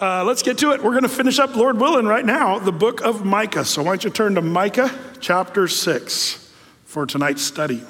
[0.00, 0.82] Uh, let's get to it.
[0.82, 3.66] We're going to finish up, Lord willing, right now, the book of Micah.
[3.66, 6.50] So why don't you turn to Micah chapter 6
[6.86, 7.82] for tonight's study.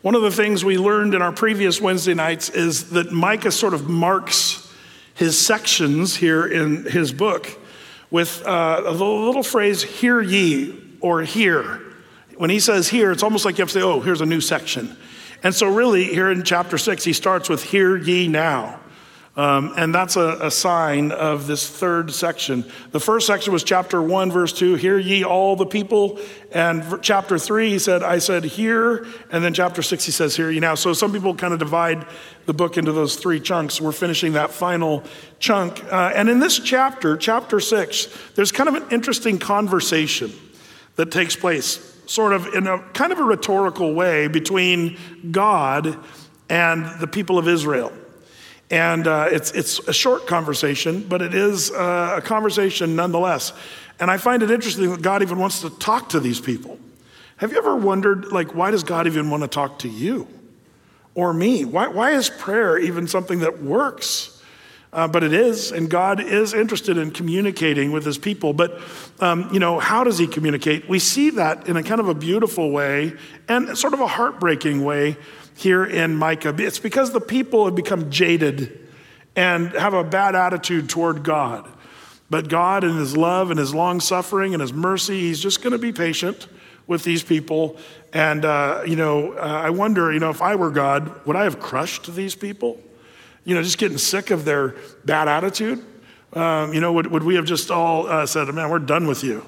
[0.00, 3.74] One of the things we learned in our previous Wednesday nights is that Micah sort
[3.74, 4.72] of marks
[5.12, 7.50] his sections here in his book
[8.10, 11.82] with uh, a little phrase, hear ye, or hear.
[12.38, 14.40] When he says here, it's almost like you have to say, oh, here's a new
[14.40, 14.96] section.
[15.42, 18.80] And so, really, here in chapter six, he starts with, hear ye now.
[19.38, 22.64] Um, and that's a, a, sign of this third section.
[22.90, 26.18] The first section was chapter 1, verse 2, Hear ye all the people.
[26.50, 29.06] And chapter 3, he said, I said, Hear.
[29.30, 30.74] And then chapter 6, he says, Hear ye now.
[30.74, 32.04] So some people kind of divide
[32.46, 33.80] the book into those three chunks.
[33.80, 35.04] We're finishing that final
[35.38, 35.84] chunk.
[35.84, 40.32] Uh, and in this chapter, chapter 6, there's kind of an interesting conversation
[40.96, 44.96] that takes place, sort of in a kind of a rhetorical way, between
[45.30, 45.96] God
[46.48, 47.92] and the people of Israel.
[48.70, 53.52] And uh, it's, it's a short conversation, but it is uh, a conversation nonetheless.
[54.00, 56.78] And I find it interesting that God even wants to talk to these people.
[57.36, 60.26] Have you ever wondered, like, why does God even want to talk to you
[61.14, 61.64] or me?
[61.64, 64.37] Why, why is prayer even something that works?
[64.90, 68.54] Uh, but it is, and God is interested in communicating with his people.
[68.54, 68.80] But,
[69.20, 70.88] um, you know, how does he communicate?
[70.88, 73.12] We see that in a kind of a beautiful way
[73.48, 75.18] and sort of a heartbreaking way
[75.54, 76.54] here in Micah.
[76.58, 78.88] It's because the people have become jaded
[79.36, 81.68] and have a bad attitude toward God.
[82.30, 85.72] But God, in His love and His long suffering and His mercy, He's just going
[85.72, 86.46] to be patient
[86.86, 87.76] with these people.
[88.12, 91.44] And, uh, you know, uh, I wonder, you know, if I were God, would I
[91.44, 92.80] have crushed these people?
[93.48, 94.74] You know, just getting sick of their
[95.06, 95.82] bad attitude?
[96.34, 99.24] Um, you know, would, would we have just all uh, said, man, we're done with
[99.24, 99.42] you?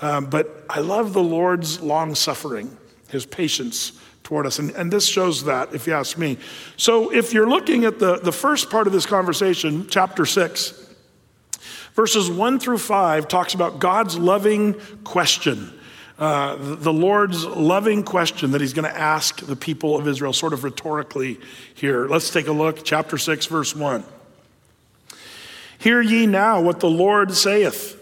[0.00, 4.60] Um, but I love the Lord's long suffering, His patience toward us.
[4.60, 6.38] And, and this shows that, if you ask me.
[6.76, 10.94] So if you're looking at the, the first part of this conversation, chapter 6,
[11.94, 15.76] verses 1 through 5 talks about God's loving question.
[16.20, 20.52] Uh, the Lord's loving question that he's going to ask the people of Israel, sort
[20.52, 21.40] of rhetorically
[21.74, 22.06] here.
[22.06, 22.84] Let's take a look.
[22.84, 24.04] Chapter 6, verse 1.
[25.78, 27.96] Hear ye now what the Lord saith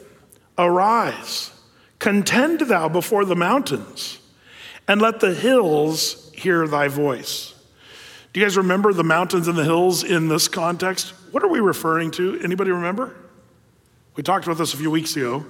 [0.59, 1.53] Arise,
[2.01, 4.19] contend thou before the mountains
[4.89, 7.55] and let the hills hear thy voice.
[8.33, 11.11] Do you guys remember the mountains and the hills in this context?
[11.31, 12.41] What are we referring to?
[12.43, 13.15] Anybody remember?
[14.17, 15.47] We talked about this a few weeks ago.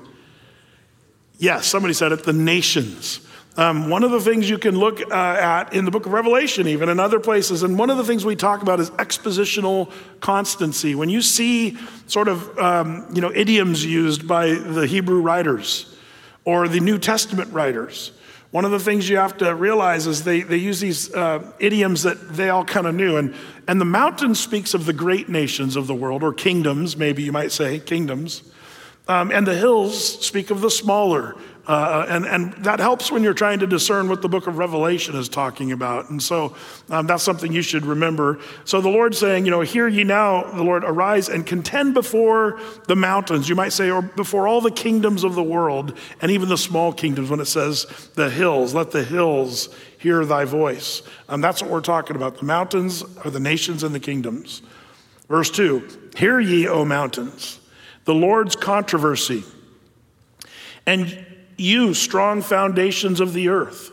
[1.38, 3.20] Yes, somebody said it the nations.
[3.56, 6.68] Um, one of the things you can look uh, at in the book of Revelation,
[6.68, 9.90] even in other places, and one of the things we talk about is expositional
[10.20, 10.94] constancy.
[10.94, 15.96] When you see sort of um, you know idioms used by the Hebrew writers
[16.44, 18.12] or the New Testament writers,
[18.50, 22.04] one of the things you have to realize is they, they use these uh, idioms
[22.04, 23.16] that they all kind of knew.
[23.18, 23.34] And,
[23.66, 27.32] and the mountain speaks of the great nations of the world, or kingdoms, maybe you
[27.32, 28.42] might say, kingdoms.
[29.08, 31.34] Um, and the hills speak of the smaller
[31.68, 35.14] uh, and, and that helps when you're trying to discern what the book of Revelation
[35.14, 36.08] is talking about.
[36.08, 36.56] And so
[36.88, 38.40] um, that's something you should remember.
[38.64, 42.58] So the Lord's saying, you know, hear ye now, the Lord, arise and contend before
[42.86, 43.50] the mountains.
[43.50, 45.92] You might say, or before all the kingdoms of the world,
[46.22, 50.46] and even the small kingdoms, when it says the hills, let the hills hear thy
[50.46, 51.02] voice.
[51.28, 52.38] Um, that's what we're talking about.
[52.38, 54.62] The mountains are the nations and the kingdoms.
[55.28, 57.57] Verse 2 Hear ye, O mountains,
[58.08, 59.44] the Lord's controversy.
[60.86, 61.26] And
[61.58, 63.90] you strong foundations of the earth.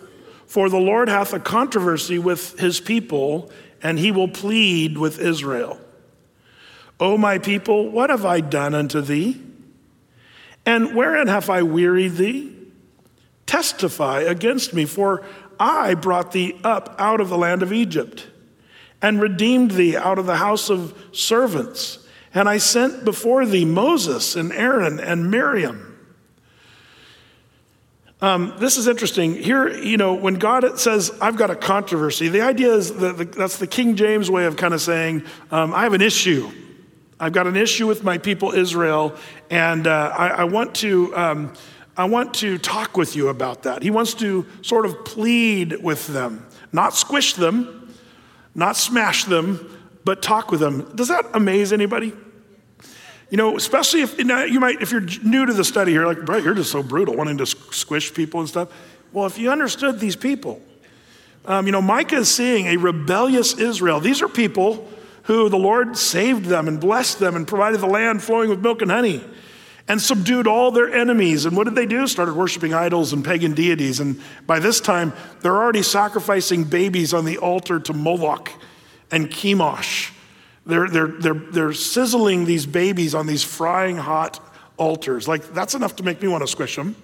[0.48, 3.52] For the Lord hath a controversy with his people,
[3.84, 5.82] and he will plead with Israel.
[6.98, 9.42] O my people, what have I done unto thee?
[10.66, 12.56] And wherein have I wearied thee?
[13.46, 15.26] Testify against me, for
[15.60, 18.30] I brought thee up out of the land of Egypt,
[19.02, 22.05] and redeemed thee out of the house of servants.
[22.36, 25.96] And I sent before thee Moses and Aaron and Miriam
[28.22, 29.36] um, this is interesting.
[29.36, 33.26] Here, you know, when God says, I've got a controversy, the idea is that the,
[33.26, 36.50] that's the King James way of kind of saying, um, I have an issue.
[37.20, 39.16] I've got an issue with my people Israel,
[39.50, 41.16] and uh, I, I, want to.
[41.16, 41.54] Um,
[41.96, 43.84] I want to talk with you about that.
[43.84, 47.94] He wants to sort of plead with them, not squish them,
[48.54, 50.92] not smash them, but talk with them.
[50.96, 52.12] Does that amaze anybody?
[53.36, 56.38] You know, especially if you might, if you're new to the study here, like, bro,
[56.38, 58.70] you're just so brutal, wanting to squish people and stuff.
[59.12, 60.62] Well, if you understood these people,
[61.44, 64.00] um, you know, Micah is seeing a rebellious Israel.
[64.00, 64.88] These are people
[65.24, 68.82] who the Lord saved them and blessed them and provided the land flowing with milk
[68.82, 69.22] and honey
[69.90, 71.44] and subdued all their enemies.
[71.44, 72.08] And what did they do?
[72.08, 74.00] Started worshiping idols and pagan deities.
[74.00, 75.12] And by this time,
[75.42, 78.50] they're already sacrificing babies on the altar to Moloch
[79.12, 80.15] and Chemosh
[80.66, 84.40] They're, they're, they're, they're sizzling these babies on these frying hot
[84.78, 85.28] altars.
[85.28, 86.96] Like, that's enough to make me want to squish them.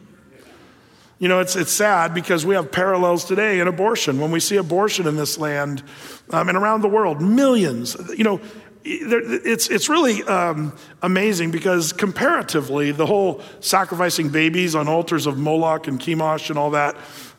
[1.20, 4.20] You know, it's, it's sad because we have parallels today in abortion.
[4.20, 5.84] When we see abortion in this land
[6.32, 8.42] um, and around the world, millions, you know,
[8.84, 15.88] it's, it's really um, amazing because comparatively, the whole sacrificing babies on altars of Moloch
[15.88, 16.96] and Chemosh and all that,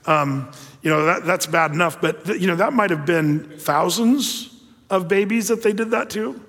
[0.07, 0.53] um,
[0.83, 2.01] you know, that, that's bad enough.
[2.01, 4.52] But, you know, that might have been thousands
[4.93, 6.41] of babies that they did that to.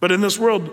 [0.00, 0.70] But in this world,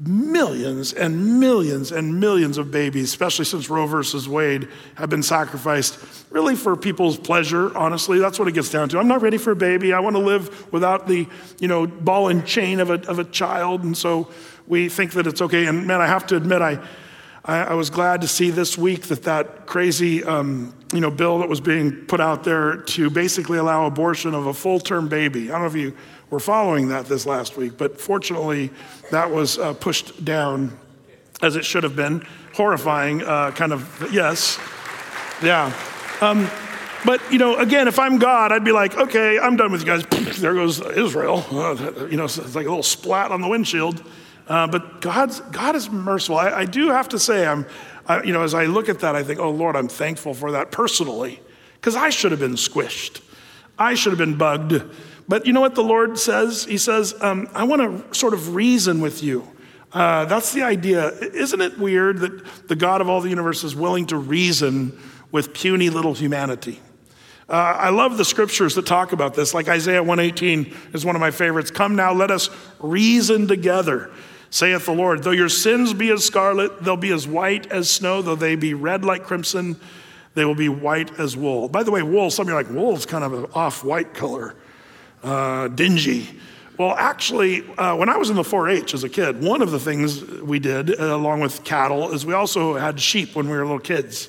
[0.00, 5.98] millions and millions and millions of babies, especially since Roe versus Wade, have been sacrificed
[6.30, 8.18] really for people's pleasure, honestly.
[8.18, 8.98] That's what it gets down to.
[8.98, 9.92] I'm not ready for a baby.
[9.92, 11.26] I want to live without the,
[11.58, 13.82] you know, ball and chain of a, of a child.
[13.82, 14.30] And so
[14.66, 15.66] we think that it's okay.
[15.66, 16.78] And man, I have to admit, I,
[17.44, 21.40] I, I was glad to see this week that that crazy, um, you know, bill
[21.40, 25.50] that was being put out there to basically allow abortion of a full-term baby.
[25.50, 25.94] I don't know if you
[26.30, 28.70] were following that this last week, but fortunately,
[29.10, 30.76] that was uh, pushed down
[31.42, 32.26] as it should have been.
[32.54, 34.58] Horrifying, uh, kind of, yes.
[35.42, 35.70] Yeah.
[36.22, 36.48] Um,
[37.04, 39.86] but, you know, again, if I'm God, I'd be like, okay, I'm done with you
[39.86, 40.06] guys.
[40.40, 41.44] There goes Israel.
[41.50, 44.02] Uh, you know, it's like a little splat on the windshield.
[44.48, 46.38] Uh, but God's, God is merciful.
[46.38, 47.66] I, I do have to say, I'm,
[48.06, 50.52] I, you know, as I look at that, I think, oh, Lord, I'm thankful for
[50.52, 51.40] that personally,
[51.74, 53.20] because I should have been squished.
[53.78, 54.82] I should have been bugged.
[55.28, 56.64] But you know what the Lord says?
[56.64, 59.46] He says, um, I want to sort of reason with you.
[59.92, 61.10] Uh, that's the idea.
[61.10, 64.98] Isn't it weird that the God of all the universe is willing to reason
[65.32, 66.80] with puny little humanity?
[67.48, 71.20] Uh, I love the scriptures that talk about this, like Isaiah 118 is one of
[71.20, 71.70] my favorites.
[71.70, 72.50] Come now, let us
[72.80, 74.10] reason together,
[74.50, 75.22] saith the Lord.
[75.22, 78.22] Though your sins be as scarlet, they'll be as white as snow.
[78.22, 79.78] Though they be red like crimson,
[80.34, 81.68] they will be white as wool.
[81.68, 83.82] By the way, wool, some of you are like, wool is kind of an off
[83.82, 84.54] white color
[85.22, 86.28] uh, dingy.
[86.78, 89.70] Well, actually, uh, when I was in the 4 H as a kid, one of
[89.70, 93.56] the things we did, uh, along with cattle, is we also had sheep when we
[93.56, 94.28] were little kids.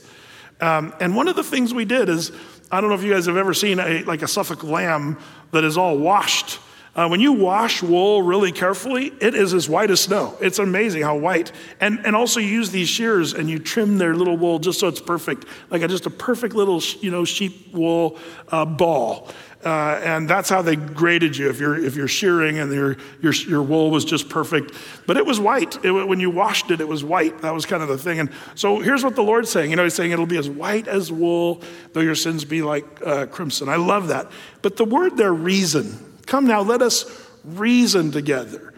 [0.62, 2.32] Um, and one of the things we did is,
[2.72, 5.20] I don't know if you guys have ever seen a, like a Suffolk lamb
[5.52, 6.60] that is all washed.
[6.98, 10.36] Uh, when you wash wool really carefully, it is as white as snow.
[10.42, 11.52] It's amazing how white.
[11.80, 14.88] And, and also you use these shears and you trim their little wool just so
[14.88, 18.18] it's perfect, like a, just a perfect little, you know, sheep wool
[18.48, 19.30] uh, ball.
[19.64, 23.34] Uh, and that's how they graded you if you're, if you're shearing and your, your,
[23.34, 24.72] your wool was just perfect.
[25.06, 25.84] But it was white.
[25.86, 27.42] It, when you washed it, it was white.
[27.42, 28.20] That was kind of the thing.
[28.20, 29.70] And so here's what the Lord's saying.
[29.70, 31.62] You know, He's saying it'll be as white as wool,
[31.94, 33.70] though your sins be like uh, crimson.
[33.70, 34.32] I love that.
[34.64, 36.07] But the word there, reason.
[36.28, 37.06] Come now, let us
[37.44, 38.74] reason together.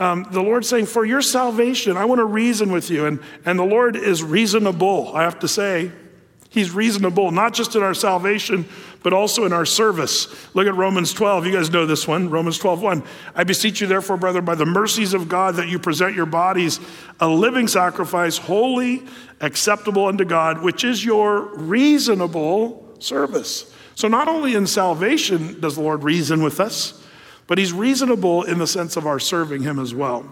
[0.00, 3.06] Um, the Lord's saying, for your salvation, I want to reason with you.
[3.06, 5.92] And, and the Lord is reasonable, I have to say.
[6.50, 8.66] He's reasonable, not just in our salvation,
[9.02, 10.28] but also in our service.
[10.54, 11.46] Look at Romans 12.
[11.46, 12.30] You guys know this one.
[12.30, 13.02] Romans 12, 1.
[13.34, 16.80] I beseech you, therefore, brother, by the mercies of God, that you present your bodies
[17.20, 19.04] a living sacrifice, holy,
[19.40, 23.74] acceptable unto God, which is your reasonable service.
[23.98, 27.02] So, not only in salvation does the Lord reason with us,
[27.48, 30.24] but He's reasonable in the sense of our serving Him as well.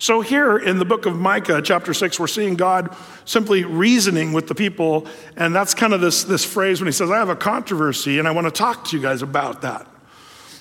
[0.00, 2.92] So, here in the book of Micah, chapter 6, we're seeing God
[3.24, 5.06] simply reasoning with the people.
[5.36, 8.26] And that's kind of this, this phrase when he says, I have a controversy and
[8.26, 9.86] I want to talk to you guys about that.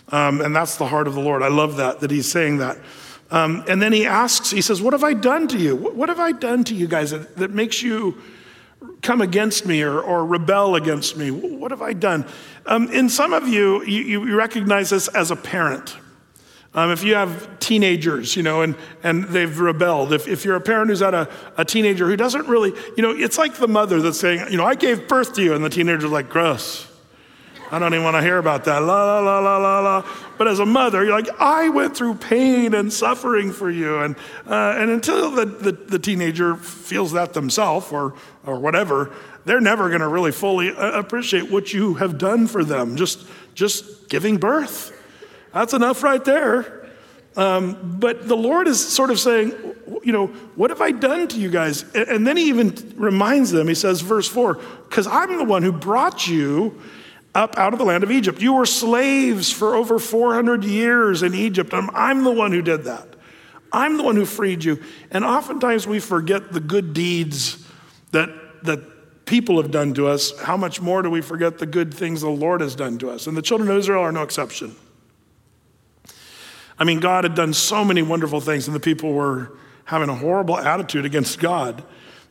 [0.10, 1.42] Um, and that's the heart of the Lord.
[1.42, 2.78] I love that, that he's saying that.
[3.32, 5.76] Um, and then he asks, he says, What have I done to you?
[5.76, 8.22] What, what have I done to you guys that, that makes you
[9.02, 11.32] come against me or, or, rebel against me?
[11.32, 12.26] What have I done?
[12.66, 15.96] Um, in some of you, you, you recognize this as a parent.
[16.76, 20.62] Um, if you have teenagers, you know, and, and they've rebelled, if, if you're a
[20.62, 24.02] parent who's had a, a teenager who doesn't really, you know, it's like the mother
[24.02, 26.88] that's saying, you know, I gave birth to you, and the teenager's like, gross.
[27.74, 28.84] I don't even want to hear about that.
[28.84, 30.06] La, la, la, la, la, la.
[30.38, 34.00] But as a mother, you're like, I went through pain and suffering for you.
[34.00, 38.14] And, uh, and until the, the, the, teenager feels that themselves or,
[38.46, 39.12] or whatever,
[39.46, 43.26] they're never going to really fully uh, appreciate what you have done for them, just,
[43.54, 44.92] just giving birth.
[45.54, 46.90] That's enough right there.
[47.36, 49.54] Um, but the Lord is sort of saying,
[50.04, 51.84] you know, what have I done to you guys?
[51.94, 54.56] And then he even reminds them, he says, verse 4,
[54.88, 56.80] because I'm the one who brought you
[57.34, 58.42] up out of the land of Egypt.
[58.42, 61.74] You were slaves for over 400 years in Egypt.
[61.74, 63.08] I'm, I'm the one who did that.
[63.72, 64.80] I'm the one who freed you.
[65.10, 67.63] And oftentimes we forget the good deeds
[68.14, 68.30] that,
[68.64, 70.40] that people have done to us.
[70.40, 73.28] How much more do we forget the good things the Lord has done to us?
[73.28, 74.76] And the children of Israel are no exception.
[76.80, 80.16] I mean, God had done so many wonderful things, and the people were having a
[80.16, 81.84] horrible attitude against God.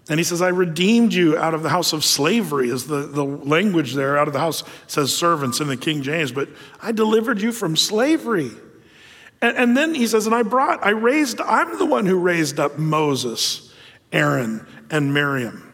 [0.08, 3.24] And he says, I redeemed you out of the house of slavery, is the, the
[3.24, 4.18] language there.
[4.18, 6.48] Out of the house says servants in the King James, but
[6.82, 8.50] I delivered you from slavery.
[9.40, 12.58] And, and then he says, and I brought, I raised, I'm the one who raised
[12.58, 13.72] up Moses,
[14.12, 15.71] Aaron, and Miriam.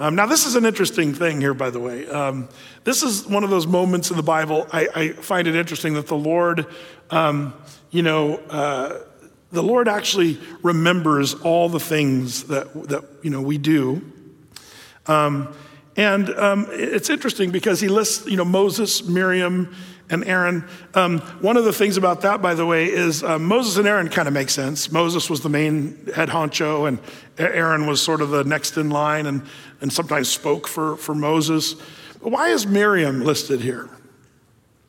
[0.00, 2.06] Um, now, this is an interesting thing here, by the way.
[2.06, 2.48] Um,
[2.84, 6.06] this is one of those moments in the Bible I, I find it interesting that
[6.06, 6.66] the Lord,
[7.10, 7.52] um,
[7.90, 9.00] you know, uh,
[9.50, 14.00] the Lord actually remembers all the things that, that you know, we do.
[15.06, 15.52] Um,
[15.96, 19.74] and um, it's interesting because he lists, you know, Moses, Miriam,
[20.10, 20.64] and Aaron.
[20.94, 24.08] Um, one of the things about that, by the way, is uh, Moses and Aaron
[24.08, 24.90] kind of make sense.
[24.90, 26.98] Moses was the main head honcho, and
[27.38, 29.42] Aaron was sort of the next in line and,
[29.80, 31.74] and sometimes spoke for, for Moses.
[32.22, 33.88] But why is Miriam listed here?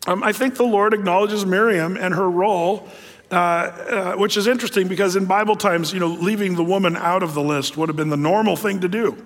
[0.08, 2.88] Um, I think the Lord acknowledges Miriam and her role,
[3.32, 7.22] uh, uh, which is interesting because in Bible times, you know, leaving the woman out
[7.22, 9.18] of the list would have been the normal thing to do.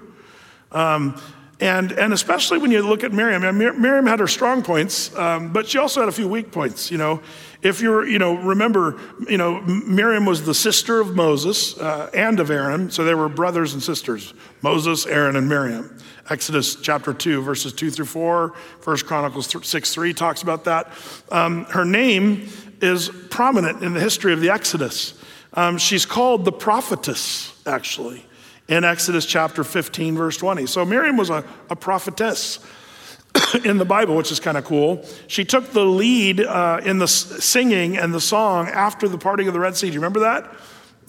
[0.72, 1.22] Um,
[1.60, 5.68] and, and especially when you look at Miriam, Miriam had her strong points, um, but
[5.68, 6.92] she also had a few weak points.
[6.92, 7.22] You know,
[7.62, 12.40] if you're, you know, remember, you know, Miriam was the sister of Moses uh, and
[12.40, 15.98] of Aaron, so they were brothers and sisters Moses, Aaron, and Miriam.
[16.30, 20.92] Exodus chapter 2, verses 2 through 4, 1 Chronicles 6 3 talks about that.
[21.32, 22.48] Um, her name
[22.82, 25.14] is prominent in the history of the Exodus.
[25.54, 28.26] Um, she's called the prophetess, actually
[28.67, 30.65] in Exodus chapter 15, verse 20.
[30.65, 32.60] So Miriam was a, a prophetess
[33.65, 35.05] in the Bible, which is kind of cool.
[35.27, 39.53] She took the lead uh, in the singing and the song after the parting of
[39.53, 39.88] the Red Sea.
[39.88, 40.55] Do you remember that?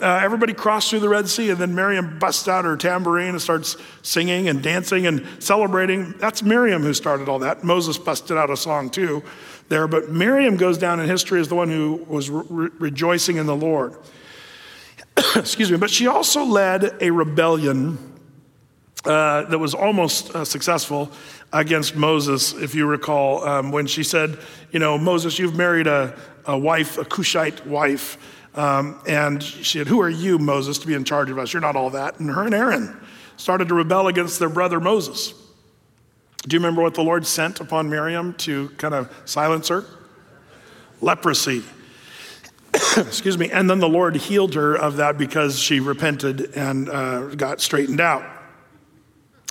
[0.00, 3.40] Uh, everybody crossed through the Red Sea, and then Miriam busts out her tambourine and
[3.40, 6.12] starts singing and dancing and celebrating.
[6.18, 7.62] That's Miriam who started all that.
[7.62, 9.22] Moses busted out a song too
[9.68, 13.46] there, but Miriam goes down in history as the one who was re- rejoicing in
[13.46, 13.94] the Lord.
[15.36, 17.98] excuse me, but she also led a rebellion
[19.04, 21.10] uh, that was almost uh, successful
[21.52, 24.38] against Moses, if you recall, um, when she said,
[24.72, 28.16] You know, Moses, you've married a, a wife, a Cushite wife.
[28.56, 31.52] Um, and she said, Who are you, Moses, to be in charge of us?
[31.52, 32.18] You're not all that.
[32.18, 32.98] And her and Aaron
[33.36, 35.34] started to rebel against their brother Moses.
[36.46, 39.84] Do you remember what the Lord sent upon Miriam to kind of silence her?
[41.00, 41.62] Leprosy.
[42.96, 43.50] Excuse me.
[43.50, 48.00] And then the Lord healed her of that because she repented and uh, got straightened
[48.00, 48.24] out.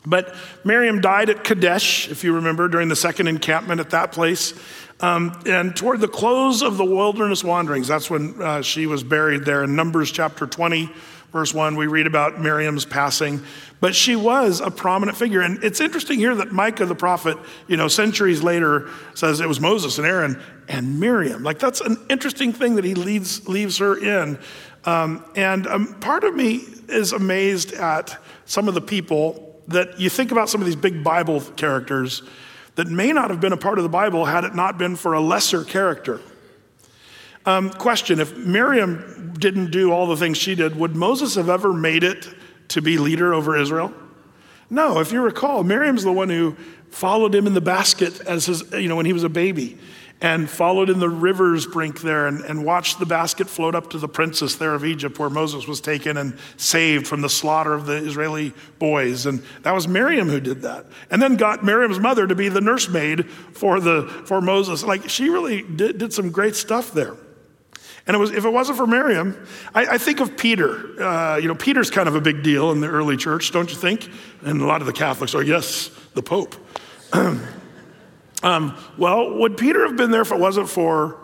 [0.06, 4.54] But Miriam died at Kadesh, if you remember, during the second encampment at that place.
[5.00, 9.46] Um, and toward the close of the wilderness wanderings, that's when uh, she was buried
[9.46, 10.90] there in Numbers chapter 20,
[11.34, 11.76] verse 1.
[11.76, 13.42] We read about Miriam's passing.
[13.82, 15.42] But she was a prominent figure.
[15.42, 17.38] And it's interesting here that Micah the prophet,
[17.68, 21.44] you know, centuries later says it was Moses and Aaron and Miriam.
[21.44, 24.40] Like that's an interesting thing that he leads, leaves her in.
[24.86, 30.10] Um, and um, part of me is amazed at some of the people that you
[30.10, 32.22] think about some of these big Bible characters
[32.76, 35.14] that may not have been a part of the Bible had it not been for
[35.14, 36.22] a lesser character.
[37.46, 41.74] Um, question If Miriam didn't do all the things she did, would Moses have ever
[41.74, 42.28] made it
[42.70, 43.94] to be leader over Israel?
[44.70, 46.56] No, if you recall, Miriam's the one who
[46.90, 49.78] followed him in the basket as his, you know, when he was a baby
[50.22, 53.98] and followed in the river's brink there and, and watched the basket float up to
[53.98, 57.86] the princess there of Egypt where Moses was taken and saved from the slaughter of
[57.86, 59.26] the Israeli boys.
[59.26, 60.86] And that was Miriam who did that.
[61.12, 64.84] And then got Miriam's mother to be the nursemaid for, the, for Moses.
[64.84, 67.18] Like she really did, did some great stuff there.
[68.06, 71.02] And it was, if it wasn't for Miriam, I, I think of Peter.
[71.02, 73.78] Uh, you know, Peter's kind of a big deal in the early church, don't you
[73.78, 74.10] think?
[74.42, 76.56] And a lot of the Catholics are, yes, the Pope.
[78.44, 81.18] um, well, would Peter have been there if it wasn't for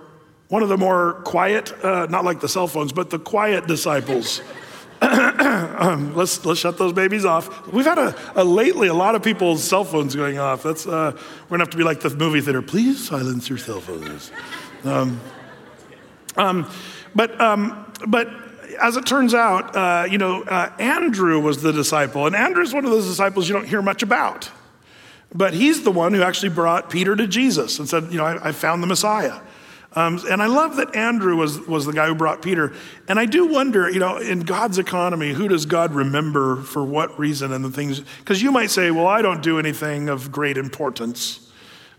[0.48, 4.42] one of the more quiet, uh, not like the cell phones, but the quiet disciples?
[5.02, 7.68] um, let's, let's shut those babies off.
[7.68, 10.64] We've had a, a, lately a lot of people's cell phones going off.
[10.64, 12.62] That's, uh, we're gonna have to be like the movie theater.
[12.62, 14.32] Please silence your cell phones.
[14.84, 15.20] Um,
[16.40, 16.70] um,
[17.14, 18.30] but, um, but
[18.82, 22.74] as it turns out, uh, you know, uh, Andrew was the disciple, and Andrew is
[22.74, 24.50] one of those disciples you don't hear much about.
[25.34, 28.50] But he's the one who actually brought Peter to Jesus and said, you know, I,
[28.50, 29.40] I found the Messiah.
[29.94, 32.74] Um, and I love that Andrew was, was the guy who brought Peter.
[33.08, 37.18] And I do wonder, you know, in God's economy, who does God remember for what
[37.20, 38.02] reason and the things?
[38.20, 41.49] Because you might say, well, I don't do anything of great importance.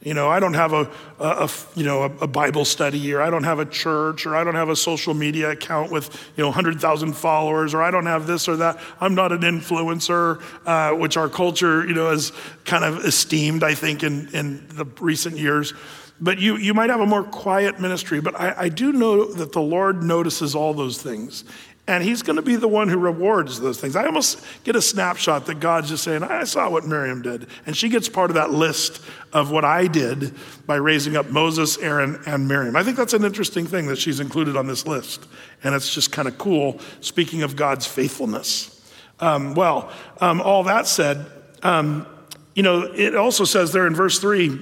[0.03, 3.21] You know, I don't have a, a, a you know, a, a, Bible study, or
[3.21, 6.43] I don't have a church, or I don't have a social media account with, you
[6.43, 8.81] know, 100,000 followers, or I don't have this or that.
[8.99, 12.33] I'm not an influencer, uh, which our culture, you know, is
[12.65, 15.75] kind of esteemed, I think, in, in the recent years.
[16.19, 19.53] But you, you might have a more quiet ministry, but I, I do know that
[19.53, 21.45] the Lord notices all those things.
[21.91, 23.97] And he's going to be the one who rewards those things.
[23.97, 27.49] I almost get a snapshot that God's just saying, I saw what Miriam did.
[27.67, 30.33] And she gets part of that list of what I did
[30.69, 32.77] by raising up Moses, Aaron, and Miriam.
[32.77, 35.27] I think that's an interesting thing that she's included on this list.
[35.65, 38.89] And it's just kind of cool, speaking of God's faithfulness.
[39.19, 41.27] Um, well, um, all that said,
[41.65, 42.07] um,
[42.55, 44.61] you know, it also says there in verse 3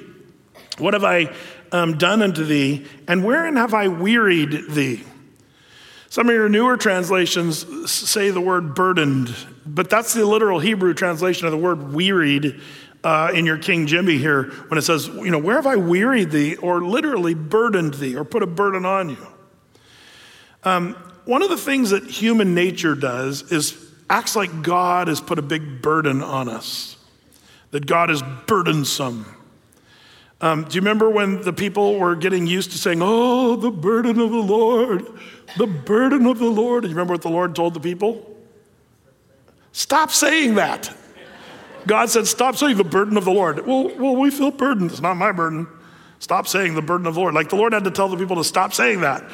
[0.78, 1.30] What have I
[1.72, 5.04] um, done unto thee, and wherein have I wearied thee?
[6.10, 9.34] Some of your newer translations say the word burdened,
[9.66, 12.60] but that's the literal Hebrew translation of the word wearied
[13.04, 16.30] uh, in your King Jimmy here when it says, you know, where have I wearied
[16.30, 19.26] thee, or literally burdened thee, or put a burden on you?
[20.64, 23.76] Um, one of the things that human nature does is
[24.08, 26.96] acts like God has put a big burden on us,
[27.70, 29.26] that God is burdensome.
[30.40, 34.20] Um, do you remember when the people were getting used to saying, Oh, the burden
[34.20, 35.06] of the Lord,
[35.56, 36.84] the burden of the Lord?
[36.84, 38.36] You remember what the Lord told the people?
[39.72, 40.94] Stop saying that.
[41.86, 43.66] God said, Stop saying the burden of the Lord.
[43.66, 44.90] Well, well, we feel burdened.
[44.90, 45.66] It's not my burden.
[46.18, 47.34] Stop saying the burden of the Lord.
[47.34, 49.24] Like the Lord had to tell the people to stop saying that.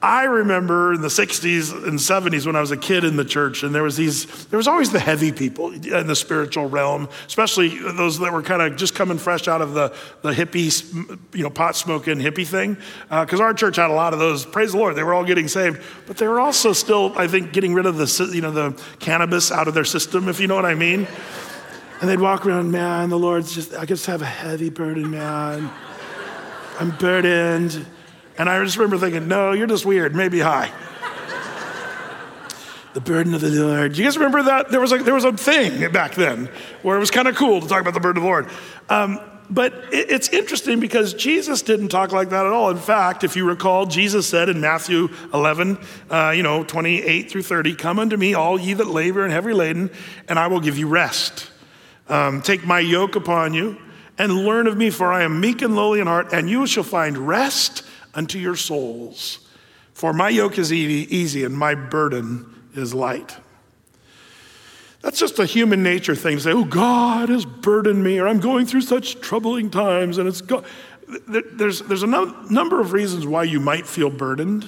[0.00, 3.64] I remember in the 60s and 70s when I was a kid in the church,
[3.64, 7.76] and there was these, there was always the heavy people in the spiritual realm, especially
[7.78, 11.50] those that were kind of just coming fresh out of the, the hippie, you know,
[11.50, 12.76] pot smoking hippie thing.
[13.08, 14.46] Because uh, our church had a lot of those.
[14.46, 17.52] Praise the Lord, they were all getting saved, but they were also still, I think,
[17.52, 20.54] getting rid of the, you know, the cannabis out of their system, if you know
[20.54, 21.08] what I mean.
[22.00, 25.68] And they'd walk around, man, the Lord's just, I just have a heavy burden, man.
[26.78, 27.84] I'm burdened.
[28.38, 30.70] And I just remember thinking, no, you're just weird, maybe high.
[32.94, 33.94] the burden of the Lord.
[33.94, 34.70] Do you guys remember that?
[34.70, 36.48] There was a, there was a thing back then
[36.82, 38.48] where it was kind of cool to talk about the burden of the Lord.
[38.88, 42.70] Um, but it, it's interesting because Jesus didn't talk like that at all.
[42.70, 45.78] In fact, if you recall, Jesus said in Matthew 11,
[46.10, 49.52] uh, you know, 28 through 30, Come unto me, all ye that labor and heavy
[49.52, 49.90] laden,
[50.28, 51.50] and I will give you rest.
[52.08, 53.78] Um, take my yoke upon you
[54.16, 56.84] and learn of me, for I am meek and lowly in heart, and you shall
[56.84, 57.84] find rest
[58.14, 59.46] unto your souls.
[59.94, 63.36] For my yoke is easy and my burden is light.
[65.02, 68.40] That's just a human nature thing to say, oh, God has burdened me, or I'm
[68.40, 70.64] going through such troubling times, and it's God.
[71.28, 74.66] There's, there's a number of reasons why you might feel burdened.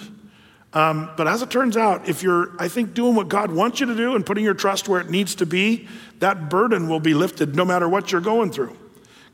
[0.72, 3.86] Um, but as it turns out, if you're, I think, doing what God wants you
[3.86, 5.88] to do and putting your trust where it needs to be,
[6.20, 8.76] that burden will be lifted no matter what you're going through.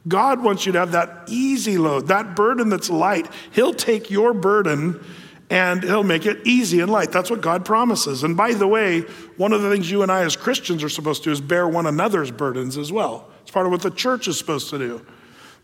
[0.08, 3.28] God wants you to have that easy load, that burden that's light.
[3.50, 5.04] He'll take your burden
[5.50, 7.12] and he'll make it easy and light.
[7.12, 8.24] That's what God promises.
[8.24, 9.02] And by the way,
[9.36, 11.68] one of the things you and I as Christians are supposed to do is bear
[11.68, 13.30] one another's burdens as well.
[13.42, 15.06] It's part of what the church is supposed to do,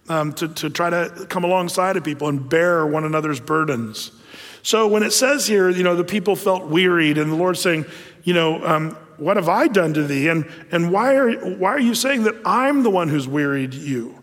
[0.09, 4.13] um, to, to try to come alongside of people and bear one another's burdens.
[4.63, 7.85] So when it says here, you know, the people felt wearied, and the Lord saying,
[8.23, 10.29] you know, um, what have I done to thee?
[10.29, 14.22] And, and why, are, why are you saying that I'm the one who's wearied you?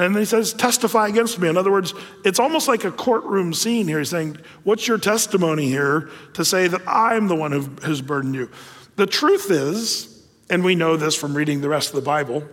[0.00, 1.48] And he says, testify against me.
[1.50, 1.92] In other words,
[2.24, 3.98] it's almost like a courtroom scene here.
[3.98, 8.34] He's saying, What's your testimony here to say that I'm the one who has burdened
[8.34, 8.50] you?
[8.96, 12.44] The truth is, and we know this from reading the rest of the Bible,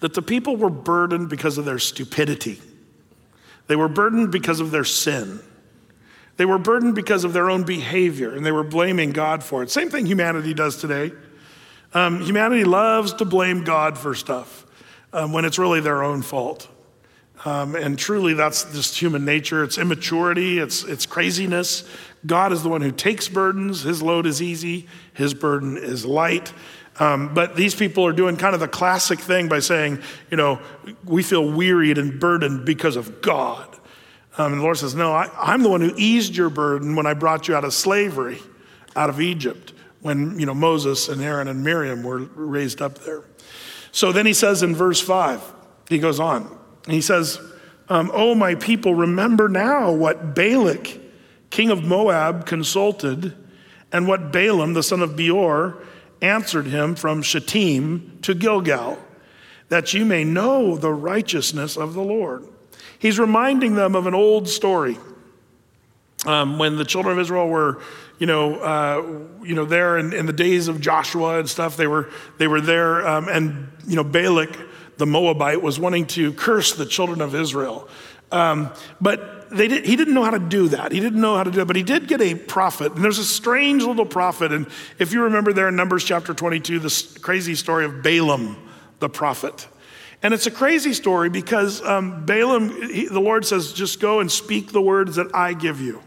[0.00, 2.58] that the people were burdened because of their stupidity.
[3.66, 5.40] They were burdened because of their sin.
[6.38, 9.70] They were burdened because of their own behavior, and they were blaming God for it.
[9.70, 11.12] Same thing humanity does today.
[11.92, 14.64] Um, humanity loves to blame God for stuff
[15.12, 16.68] um, when it's really their own fault.
[17.44, 19.64] Um, and truly, that's just human nature.
[19.64, 21.84] It's immaturity, it's, it's craziness.
[22.26, 23.82] God is the one who takes burdens.
[23.82, 26.52] His load is easy, his burden is light.
[26.98, 30.60] Um, but these people are doing kind of the classic thing by saying, you know,
[31.04, 33.74] we feel wearied and burdened because of God.
[34.36, 37.06] Um, and the Lord says, No, I, I'm the one who eased your burden when
[37.06, 38.38] I brought you out of slavery,
[38.94, 43.22] out of Egypt, when, you know, Moses and Aaron and Miriam were raised up there.
[43.92, 45.54] So then he says in verse 5,
[45.88, 46.46] he goes on,
[46.84, 47.40] and he says,
[47.88, 50.98] um, Oh, my people, remember now what Balak,
[51.50, 53.36] king of Moab, consulted,
[53.92, 55.82] and what Balaam, the son of Beor,
[56.22, 58.98] answered him from Shittim to Gilgal,
[59.68, 62.44] that you may know the righteousness of the Lord.
[62.98, 64.98] He's reminding them of an old story.
[66.26, 67.80] Um, when the children of Israel were
[68.20, 71.86] you know, uh, you know, there in, in, the days of Joshua and stuff, they
[71.86, 74.56] were, they were there, um, and, you know, Balak,
[74.98, 77.88] the Moabite, was wanting to curse the children of Israel.
[78.30, 80.92] Um, but did, he didn't know how to do that.
[80.92, 82.92] He didn't know how to do it, but he did get a prophet.
[82.92, 84.52] And there's a strange little prophet.
[84.52, 88.56] And if you remember there in Numbers chapter 22, this crazy story of Balaam,
[88.98, 89.66] the prophet.
[90.22, 94.30] And it's a crazy story because um, Balaam, he, the Lord says, just go and
[94.30, 96.02] speak the words that I give you.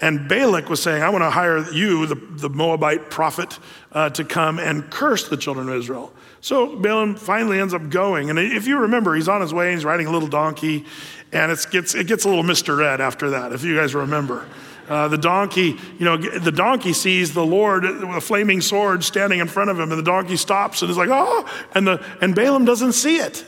[0.00, 3.58] And Balak was saying, I want to hire you, the, the Moabite prophet,
[3.92, 6.12] uh, to come and curse the children of Israel.
[6.40, 8.28] So Balaam finally ends up going.
[8.28, 10.84] And if you remember, he's on his way, he's riding a little donkey,
[11.32, 14.46] and it gets, it gets a little misread after that, if you guys remember.
[14.88, 19.38] Uh, the donkey, you know, the donkey sees the Lord with a flaming sword standing
[19.38, 22.34] in front of him, and the donkey stops and is like, oh, and, the, and
[22.34, 23.42] Balaam doesn't see it.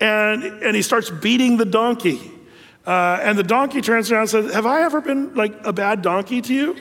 [0.00, 2.30] And, and he starts beating the donkey.
[2.88, 6.00] Uh, and the donkey turns around and says, Have I ever been like a bad
[6.00, 6.76] donkey to you?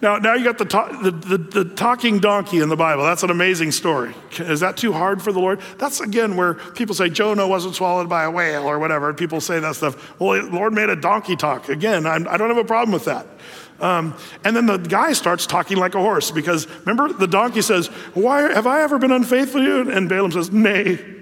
[0.00, 0.66] Now, now you got the,
[1.02, 3.02] the, the, the, talking donkey in the Bible.
[3.02, 4.14] That's an amazing story.
[4.38, 5.60] Is that too hard for the Lord?
[5.78, 9.12] That's again where people say Jonah wasn't swallowed by a whale or whatever.
[9.14, 10.20] People say that stuff.
[10.20, 11.68] Well, the Lord made a donkey talk.
[11.68, 13.26] Again, I'm, I do not have a problem with that.
[13.80, 17.88] Um, and then the guy starts talking like a horse because remember, the donkey says,
[18.14, 19.90] Why have I ever been unfaithful to you?
[19.90, 21.13] And Balaam says, Nay.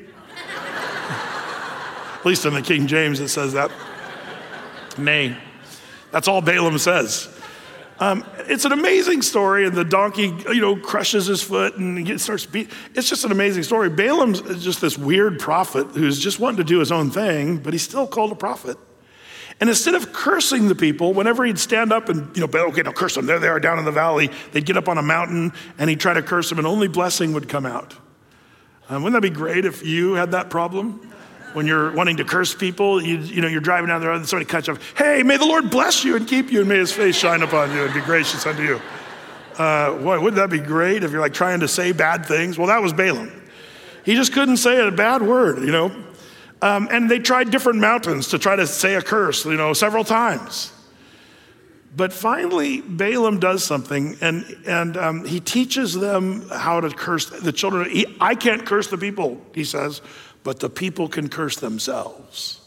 [2.22, 3.72] At least in the King James, it says that.
[4.96, 5.36] Nay.
[6.12, 7.28] That's all Balaam says.
[7.98, 12.18] Um, it's an amazing story, and the donkey, you know, crushes his foot and he
[12.18, 12.70] starts beat.
[12.94, 13.90] It's just an amazing story.
[13.90, 17.82] Balaam's just this weird prophet who's just wanting to do his own thing, but he's
[17.82, 18.76] still called a prophet.
[19.60, 22.92] And instead of cursing the people, whenever he'd stand up and, you know, okay, now
[22.92, 25.52] curse them, there they are down in the valley, they'd get up on a mountain
[25.76, 27.96] and he'd try to curse them, and only blessing would come out.
[28.88, 31.11] Um, wouldn't that be great if you had that problem?
[31.54, 34.28] When you're wanting to curse people, you, you know, you're driving down the road and
[34.28, 34.96] somebody cuts you off.
[34.96, 37.72] Hey, may the Lord bless you and keep you, and may his face shine upon
[37.72, 38.80] you and be gracious unto you.
[39.58, 42.58] Uh, boy, wouldn't that be great if you're like trying to say bad things?
[42.58, 43.30] Well, that was Balaam.
[44.04, 45.92] He just couldn't say a bad word, you know.
[46.62, 50.04] Um, and they tried different mountains to try to say a curse, you know, several
[50.04, 50.72] times.
[51.94, 57.52] But finally, Balaam does something, and, and um, he teaches them how to curse the
[57.52, 57.90] children.
[57.90, 60.00] He, I can't curse the people, he says,
[60.44, 62.58] but the people can curse themselves.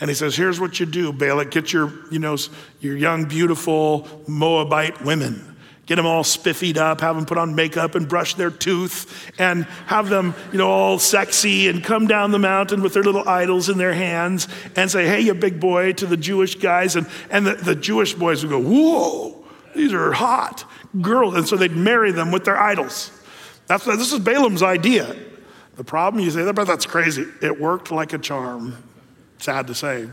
[0.00, 1.50] And he says, here's what you do, Balak.
[1.50, 2.36] Get your, you know,
[2.80, 5.56] your young, beautiful Moabite women.
[5.86, 9.64] Get them all spiffied up, have them put on makeup and brush their tooth, and
[9.86, 13.68] have them, you know, all sexy and come down the mountain with their little idols
[13.68, 16.96] in their hands and say, hey, you big boy, to the Jewish guys.
[16.96, 20.64] And, and the, the Jewish boys would go, whoa, these are hot
[21.00, 21.34] girls.
[21.34, 23.10] And so they'd marry them with their idols.
[23.66, 25.16] That's, this is Balaam's idea.
[25.76, 27.26] The problem, you say, but that's crazy.
[27.40, 28.76] It worked like a charm.
[29.38, 30.08] Sad to say.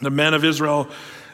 [0.00, 0.88] The men of Israel,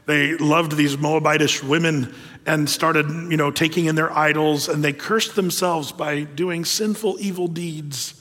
[0.06, 2.14] they loved these Moabitish women
[2.46, 7.16] and started, you know, taking in their idols, and they cursed themselves by doing sinful,
[7.20, 8.20] evil deeds.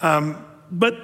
[0.00, 0.94] Um, but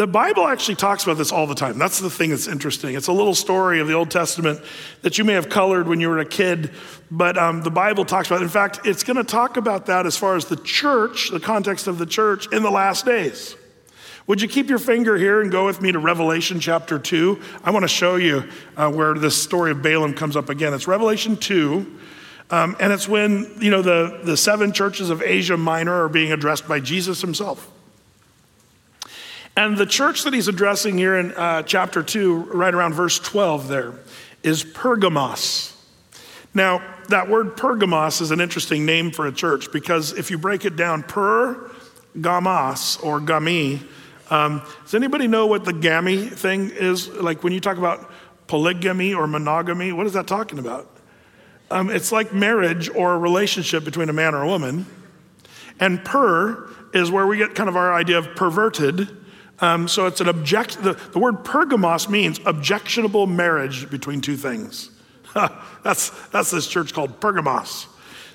[0.00, 1.76] the Bible actually talks about this all the time.
[1.78, 2.94] That's the thing that's interesting.
[2.94, 4.62] It's a little story of the Old Testament
[5.02, 6.70] that you may have colored when you were a kid,
[7.10, 8.44] but um, the Bible talks about it.
[8.44, 11.86] In fact, it's going to talk about that as far as the church, the context
[11.86, 13.56] of the church in the last days.
[14.26, 17.38] Would you keep your finger here and go with me to Revelation chapter 2?
[17.62, 20.72] I want to show you uh, where this story of Balaam comes up again.
[20.72, 21.98] It's Revelation 2.
[22.48, 26.32] Um, and it's when, you know, the, the seven churches of Asia Minor are being
[26.32, 27.70] addressed by Jesus himself.
[29.60, 33.68] And the church that he's addressing here in uh, chapter 2, right around verse 12
[33.68, 33.92] there,
[34.42, 35.76] is Pergamos.
[36.54, 40.64] Now, that word Pergamos is an interesting name for a church because if you break
[40.64, 41.70] it down, per
[42.16, 43.82] gamas or gami,
[44.30, 47.08] um, does anybody know what the gami thing is?
[47.08, 48.10] Like when you talk about
[48.46, 50.88] polygamy or monogamy, what is that talking about?
[51.70, 54.86] Um, it's like marriage or a relationship between a man or a woman.
[55.78, 59.18] And per is where we get kind of our idea of perverted
[59.60, 64.90] um, so it's an object, the, the word pergamos means objectionable marriage between two things.
[65.82, 67.86] that's, that's this church called Pergamos.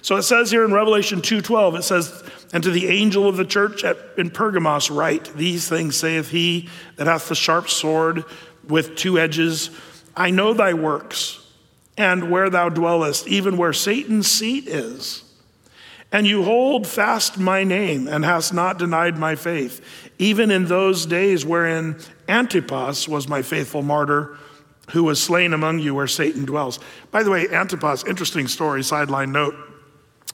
[0.05, 3.45] So it says here in Revelation 2:12, it says, And to the angel of the
[3.45, 8.23] church at, in Pergamos write, These things saith he that hath the sharp sword
[8.67, 9.71] with two edges.
[10.15, 11.43] I know thy works,
[11.97, 15.23] and where thou dwellest, even where Satan's seat is.
[16.11, 21.05] And you hold fast my name, and hast not denied my faith even in those
[21.05, 21.97] days wherein
[22.27, 24.37] Antipas was my faithful martyr,
[24.91, 26.79] who was slain among you where Satan dwells.
[27.11, 29.55] By the way, Antipas, interesting story, sideline note.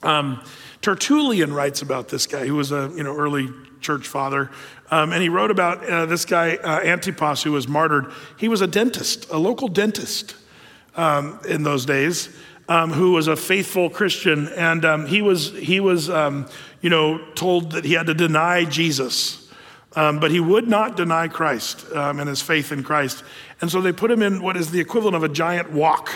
[0.02, 0.42] Um,
[0.82, 3.48] Tertullian writes about this guy who was a you know early
[3.80, 4.50] church father,
[4.90, 8.06] um, and he wrote about uh, this guy uh, Antipas who was martyred.
[8.36, 10.34] He was a dentist, a local dentist
[10.96, 12.36] um, in those days,
[12.68, 16.48] um, who was a faithful Christian, and um, he was he was um,
[16.80, 19.41] you know told that he had to deny Jesus.
[19.94, 23.22] Um, but he would not deny Christ um, and his faith in Christ.
[23.60, 26.10] And so they put him in what is the equivalent of a giant wok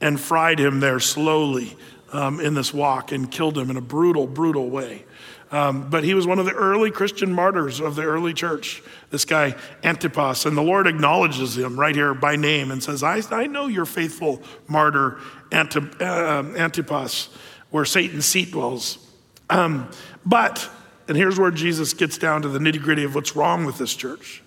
[0.00, 1.76] and fried him there slowly
[2.12, 5.04] um, in this wok and killed him in a brutal, brutal way.
[5.52, 9.24] Um, but he was one of the early Christian martyrs of the early church, this
[9.24, 10.46] guy Antipas.
[10.46, 13.84] And the Lord acknowledges him right here by name and says, I, I know your
[13.84, 15.18] faithful martyr
[15.50, 17.30] Antip, uh, Antipas,
[17.70, 19.04] where Satan's seat dwells.
[19.48, 19.90] Um,
[20.24, 20.68] but,
[21.10, 23.96] and here's where Jesus gets down to the nitty gritty of what's wrong with this
[23.96, 24.44] church.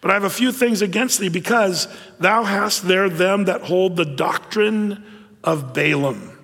[0.00, 1.88] But I have a few things against thee because
[2.20, 5.04] thou hast there them that hold the doctrine
[5.42, 6.38] of Balaam,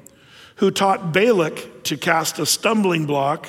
[0.57, 3.49] who taught Balak to cast a stumbling block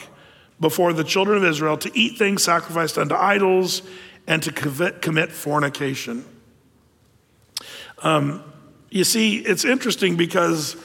[0.60, 3.82] before the children of Israel to eat things sacrificed unto idols
[4.28, 6.24] and to commit fornication.
[8.04, 8.44] Um,
[8.92, 10.78] you see, it's interesting because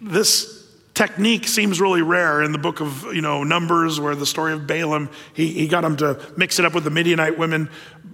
[0.00, 0.53] this
[0.94, 4.66] technique seems really rare in the book of you know numbers where the story of
[4.66, 5.10] balaam.
[5.34, 7.68] He, he got him to mix it up with the midianite women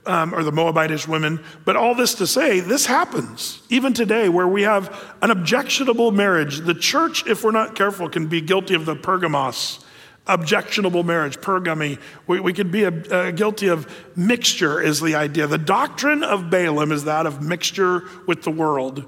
[0.07, 1.45] um, or the moabitish women.
[1.64, 6.61] But all this to say this happens even today where we have an objectionable marriage.
[6.61, 9.85] The church if we're not careful can be guilty of the pergamos.
[10.27, 11.99] Objectionable marriage pergamy.
[12.27, 15.47] We, we could be a, a guilty of mixture is the idea.
[15.47, 19.05] The doctrine of balaam is that of mixture with the world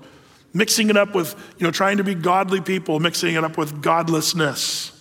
[0.54, 3.82] mixing it up with, you know, trying to be godly people, mixing it up with
[3.82, 4.92] godlessness.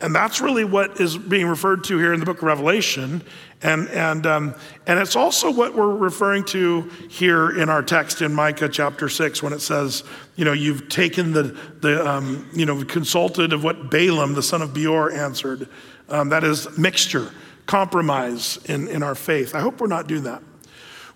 [0.00, 3.22] And that's really what is being referred to here in the book of Revelation.
[3.62, 4.54] And, and, um,
[4.86, 9.42] and it's also what we're referring to here in our text in Micah chapter 6
[9.42, 13.90] when it says, you know, you've taken the, the um, you know, consulted of what
[13.90, 15.66] Balaam, the son of Beor, answered.
[16.10, 17.32] Um, that is mixture,
[17.64, 19.54] compromise in, in our faith.
[19.54, 20.42] I hope we're not doing that.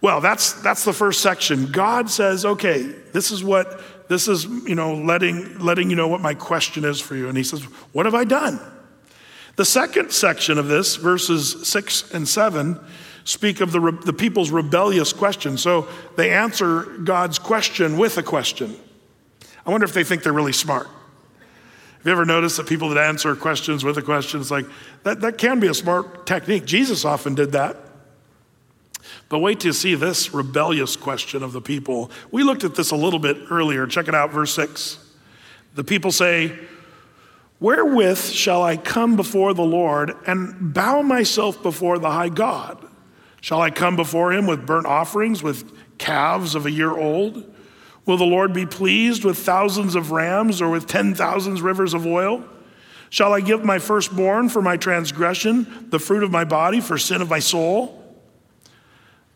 [0.00, 1.70] Well, that's, that's the first section.
[1.70, 2.82] God says, okay,
[3.12, 7.00] this is what, this is, you know, letting, letting you know what my question is
[7.00, 7.28] for you.
[7.28, 8.58] And he says, what have I done?
[9.56, 12.80] The second section of this, verses six and seven,
[13.24, 15.58] speak of the, the people's rebellious question.
[15.58, 15.86] So
[16.16, 18.74] they answer God's question with a question.
[19.66, 20.86] I wonder if they think they're really smart.
[20.86, 24.64] Have you ever noticed that people that answer questions with a question, it's like,
[25.02, 26.64] that, that can be a smart technique.
[26.64, 27.76] Jesus often did that.
[29.30, 32.10] But wait to see this rebellious question of the people.
[32.32, 33.86] We looked at this a little bit earlier.
[33.86, 34.98] Check it out, verse 6.
[35.76, 36.58] The people say,
[37.60, 42.84] Wherewith shall I come before the Lord and bow myself before the high God?
[43.40, 47.54] Shall I come before him with burnt offerings, with calves of a year old?
[48.06, 52.04] Will the Lord be pleased with thousands of rams or with ten thousands rivers of
[52.04, 52.42] oil?
[53.10, 57.22] Shall I give my firstborn for my transgression, the fruit of my body for sin
[57.22, 57.99] of my soul?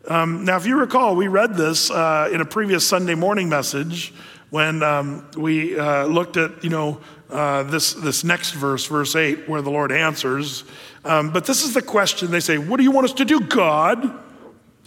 [0.07, 4.13] Um, now, if you recall, we read this uh, in a previous Sunday morning message
[4.51, 9.49] when um, we uh, looked at, you know, uh, this, this next verse, verse 8,
[9.49, 10.63] where the Lord answers.
[11.03, 13.39] Um, but this is the question they say, What do you want us to do,
[13.39, 14.21] God?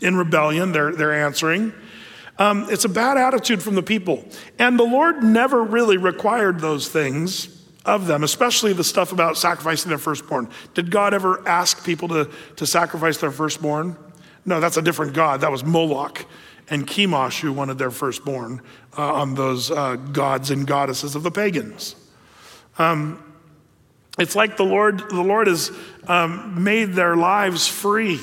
[0.01, 1.73] In rebellion, they're, they're answering.
[2.39, 4.25] Um, it's a bad attitude from the people.
[4.61, 7.49] And the Lord never really required those things
[7.85, 10.49] of them, especially the stuff about sacrificing their firstborn.
[10.75, 13.97] Did God ever ask people to, to sacrifice their firstborn?
[14.45, 15.41] No, that's a different god.
[15.41, 16.25] That was Moloch
[16.71, 18.63] and Chemosh who wanted their firstborn
[18.97, 21.95] uh, on those uh, gods and goddesses of the pagans.
[22.79, 23.23] Um,
[24.19, 25.71] it's like the Lord, the Lord has
[26.07, 28.21] um, made their lives free.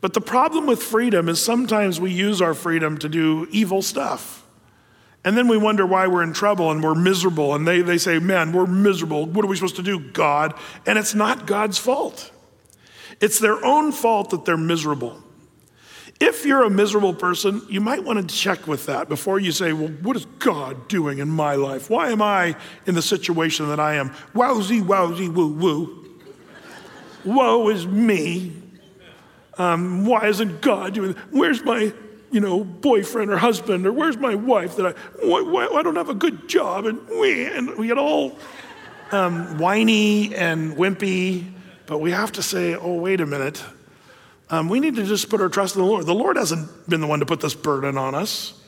[0.00, 4.44] But the problem with freedom is sometimes we use our freedom to do evil stuff.
[5.24, 7.54] And then we wonder why we're in trouble and we're miserable.
[7.54, 9.24] And they, they say, Man, we're miserable.
[9.24, 10.52] What are we supposed to do, God?
[10.84, 12.30] And it's not God's fault.
[13.20, 15.22] It's their own fault that they're miserable.
[16.20, 19.72] If you're a miserable person, you might want to check with that before you say,
[19.72, 21.90] Well, what is God doing in my life?
[21.90, 24.10] Why am I in the situation that I am?
[24.32, 26.04] Wowsy, wowsy, woo, woo.
[27.24, 28.52] Woe is me.
[29.56, 31.92] Um, why isn't God doing Where's my
[32.34, 34.90] you know, boyfriend or husband, or where's my wife that I,
[35.24, 38.36] why, why, I don't have a good job, and we, and we get all
[39.12, 41.44] um, whiny and wimpy
[41.86, 43.62] but we have to say, oh, wait a minute.
[44.50, 46.06] Um, we need to just put our trust in the Lord.
[46.06, 48.60] The Lord hasn't been the one to put this burden on us.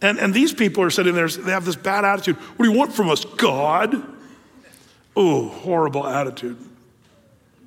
[0.00, 2.36] And, and these people are sitting there, they have this bad attitude.
[2.36, 4.02] What do you want from us, God?
[5.16, 6.56] Oh, horrible attitude.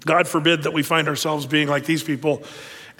[0.05, 2.43] God forbid that we find ourselves being like these people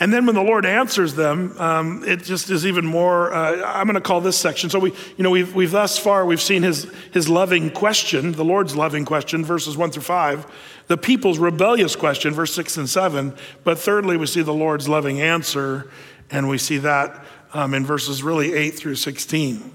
[0.01, 3.31] and then when the Lord answers them, um, it just is even more.
[3.31, 4.71] Uh, I'm going to call this section.
[4.71, 8.43] So we, you know, we've, we've thus far we've seen his his loving question, the
[8.43, 10.47] Lord's loving question, verses one through five,
[10.87, 13.35] the people's rebellious question, verse six and seven.
[13.63, 15.91] But thirdly, we see the Lord's loving answer,
[16.31, 19.71] and we see that um, in verses really eight through sixteen.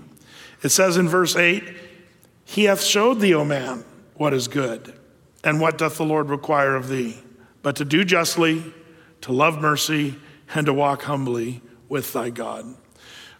[0.61, 1.62] It says in verse eight,
[2.45, 3.85] "He hath showed thee, O man,
[4.15, 4.93] what is good,
[5.45, 7.17] and what doth the Lord require of thee,
[7.62, 8.75] but to do justly."
[9.27, 10.15] To love mercy,
[10.55, 12.65] and to walk humbly with thy God.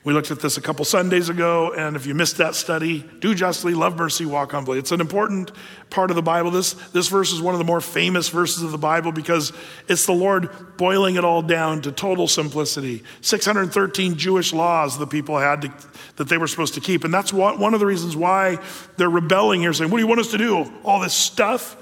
[0.03, 3.37] We looked at this a couple Sundays ago, and if you missed that study, do
[3.37, 4.81] justly, love mercy, walk humbly.
[4.81, 5.53] It's an important
[5.89, 6.51] part of the Bible.
[6.51, 9.53] This, this verse is one of the more famous verses of the Bible because
[9.87, 13.05] it's the Lord boiling it all down to total simplicity.
[13.21, 15.75] 613 Jewish laws the people had to,
[16.17, 17.05] that they were supposed to keep.
[17.05, 18.59] And that's what, one of the reasons why
[18.97, 20.69] they're rebelling here, saying, What do you want us to do?
[20.83, 21.77] All this stuff?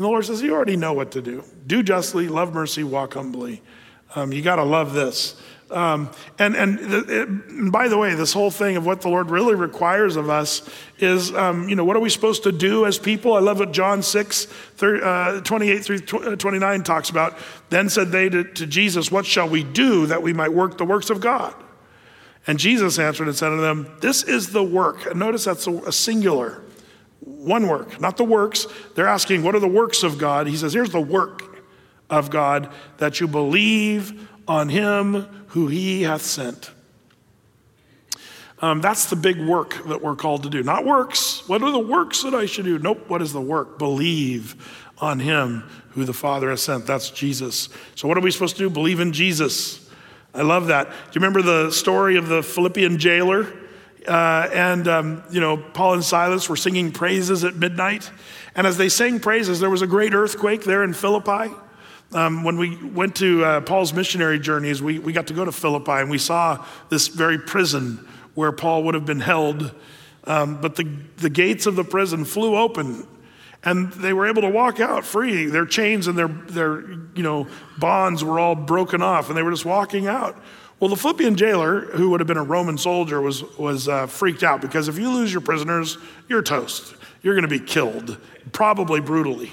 [0.00, 1.44] And the Lord says, You already know what to do.
[1.66, 3.60] Do justly, love mercy, walk humbly.
[4.14, 5.38] Um, you got to love this.
[5.70, 6.08] Um,
[6.38, 10.16] and, and, it, by the way, this whole thing of what the Lord really requires
[10.16, 10.66] of us
[11.00, 13.34] is, um, you know, what are we supposed to do as people?
[13.34, 17.36] I love what John 6, 30, uh, 28 through uh, 29 talks about.
[17.68, 20.86] Then said they to, to Jesus, What shall we do that we might work the
[20.86, 21.54] works of God?
[22.46, 25.04] And Jesus answered and said to them, This is the work.
[25.04, 26.62] And notice that's a, a singular,
[27.38, 28.66] one work, not the works.
[28.94, 30.46] They're asking, What are the works of God?
[30.46, 31.62] He says, Here's the work
[32.08, 36.72] of God that you believe on him who he hath sent.
[38.62, 40.62] Um, that's the big work that we're called to do.
[40.62, 41.48] Not works.
[41.48, 42.78] What are the works that I should do?
[42.78, 43.08] Nope.
[43.08, 43.78] What is the work?
[43.78, 46.86] Believe on him who the Father has sent.
[46.86, 47.70] That's Jesus.
[47.94, 48.70] So, what are we supposed to do?
[48.70, 49.88] Believe in Jesus.
[50.34, 50.88] I love that.
[50.88, 53.50] Do you remember the story of the Philippian jailer?
[54.06, 58.10] Uh, and, um, you know, Paul and Silas were singing praises at midnight.
[58.54, 61.54] And as they sang praises, there was a great earthquake there in Philippi.
[62.12, 65.52] Um, when we went to uh, Paul's missionary journeys, we, we got to go to
[65.52, 69.72] Philippi and we saw this very prison where Paul would have been held.
[70.24, 70.84] Um, but the,
[71.18, 73.06] the gates of the prison flew open
[73.62, 75.46] and they were able to walk out free.
[75.46, 77.46] Their chains and their, their you know,
[77.78, 80.40] bonds were all broken off and they were just walking out.
[80.80, 84.42] Well, the Philippian jailer, who would have been a Roman soldier, was, was uh, freaked
[84.42, 86.94] out because if you lose your prisoners, you're toast.
[87.22, 88.16] You're going to be killed,
[88.52, 89.52] probably brutally.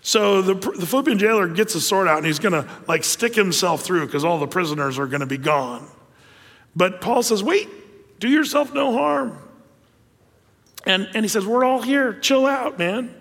[0.00, 3.34] So the, the Philippian jailer gets his sword out and he's going to like stick
[3.34, 5.86] himself through because all the prisoners are going to be gone.
[6.74, 7.68] But Paul says, wait,
[8.18, 9.38] do yourself no harm.
[10.86, 12.14] And, and he says, we're all here.
[12.14, 13.14] Chill out, man.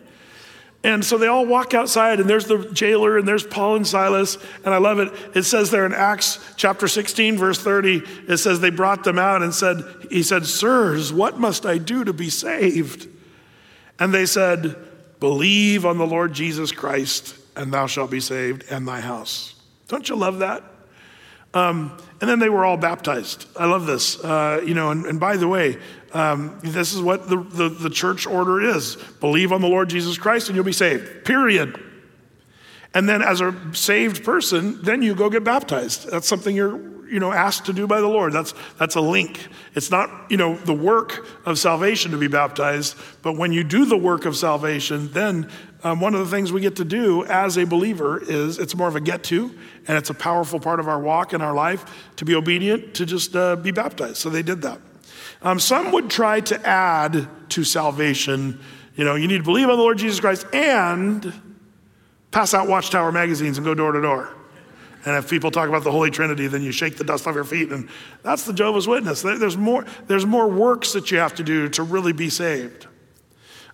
[0.83, 4.37] And so they all walk outside, and there's the jailer, and there's Paul and Silas.
[4.63, 5.11] And I love it.
[5.35, 9.41] It says there in Acts chapter 16, verse 30, it says they brought them out
[9.41, 13.07] and said, He said, Sirs, what must I do to be saved?
[13.99, 14.75] And they said,
[15.19, 19.55] Believe on the Lord Jesus Christ, and thou shalt be saved, and thy house.
[19.87, 20.63] Don't you love that?
[21.53, 23.47] Um, and then they were all baptized.
[23.57, 24.23] I love this.
[24.23, 25.79] Uh, you know, and, and, by the way,
[26.13, 30.17] um, this is what the, the, the church order is believe on the Lord Jesus
[30.17, 31.83] Christ, and you'll be saved, period.
[32.93, 36.09] And then, as a saved person, then you go get baptized.
[36.09, 38.33] That's something you're you know, asked to do by the Lord.
[38.33, 39.47] That's, that's a link.
[39.75, 43.85] It's not, you know, the work of salvation to be baptized, but when you do
[43.85, 45.49] the work of salvation, then
[45.83, 48.87] um, one of the things we get to do as a believer is it's more
[48.87, 49.55] of a get to,
[49.87, 51.85] and it's a powerful part of our walk in our life
[52.17, 54.17] to be obedient, to just uh, be baptized.
[54.17, 54.79] So they did that.
[55.41, 58.59] Um, some would try to add to salvation,
[58.95, 61.33] you know, you need to believe on the Lord Jesus Christ and
[62.31, 64.33] pass out Watchtower magazines and go door to door.
[65.05, 67.43] And if people talk about the Holy Trinity, then you shake the dust off your
[67.43, 67.71] feet.
[67.71, 67.87] And
[68.23, 69.21] that's the Jehovah's Witness.
[69.21, 72.87] There's more, there's more works that you have to do to really be saved.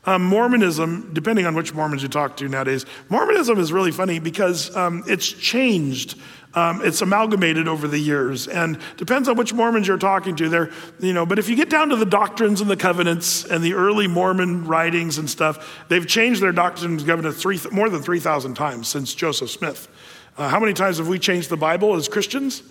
[0.06, 4.76] Um, Mormonism, depending on which Mormons you talk to nowadays, Mormonism is really funny because
[4.76, 6.20] um, it's changed.
[6.56, 10.50] Um, it's amalgamated over the years, and depends on which Mormons you're talking to.
[10.50, 11.26] There, you know.
[11.26, 14.66] But if you get down to the doctrines and the covenants and the early Mormon
[14.68, 18.88] writings and stuff, they've changed their doctrines and covenants three, more than three thousand times
[18.88, 19.88] since Joseph Smith.
[20.38, 22.62] Uh, how many times have we changed the Bible as Christians?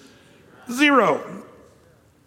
[0.71, 1.45] Zero.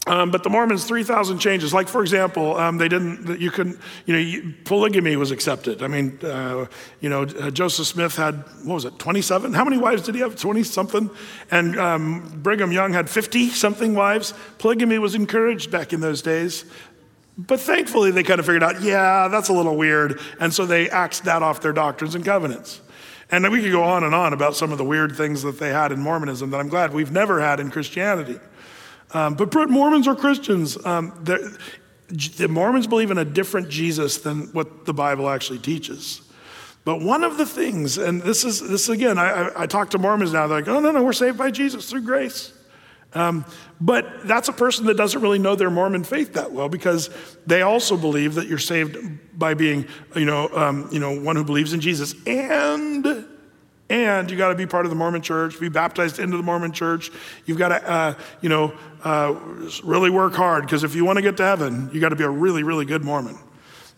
[0.07, 1.73] Um, but the Mormons, 3,000 changes.
[1.73, 5.81] Like, for example, um, they didn't, you couldn't, you know, polygamy was accepted.
[5.81, 6.67] I mean, uh,
[7.01, 9.53] you know, uh, Joseph Smith had, what was it, 27?
[9.53, 10.35] How many wives did he have?
[10.35, 11.09] 20 something?
[11.49, 14.35] And um, Brigham Young had 50 something wives.
[14.59, 16.65] Polygamy was encouraged back in those days.
[17.37, 20.19] But thankfully, they kind of figured out, yeah, that's a little weird.
[20.39, 22.79] And so they axed that off their doctrines and covenants.
[23.31, 25.69] And we could go on and on about some of the weird things that they
[25.69, 28.39] had in Mormonism that I'm glad we've never had in Christianity.
[29.11, 30.83] Um, but Mormons are Christians.
[30.85, 36.21] Um, the Mormons believe in a different Jesus than what the Bible actually teaches.
[36.83, 39.97] But one of the things, and this is this again, I, I, I talk to
[39.97, 40.45] Mormons now.
[40.47, 42.53] They're like, "Oh no, no, we're saved by Jesus through grace."
[43.13, 43.45] Um,
[43.79, 47.09] but that's a person that doesn't really know their Mormon faith that well because
[47.47, 48.97] they also believe that you're saved
[49.37, 53.25] by being, you know, um, you know, one who believes in Jesus, and
[53.89, 56.71] and you got to be part of the Mormon Church, be baptized into the Mormon
[56.71, 57.11] Church.
[57.45, 58.73] You've got to, uh, you know,
[59.03, 59.35] uh,
[59.83, 62.23] really work hard because if you want to get to heaven, you got to be
[62.23, 63.37] a really, really good Mormon.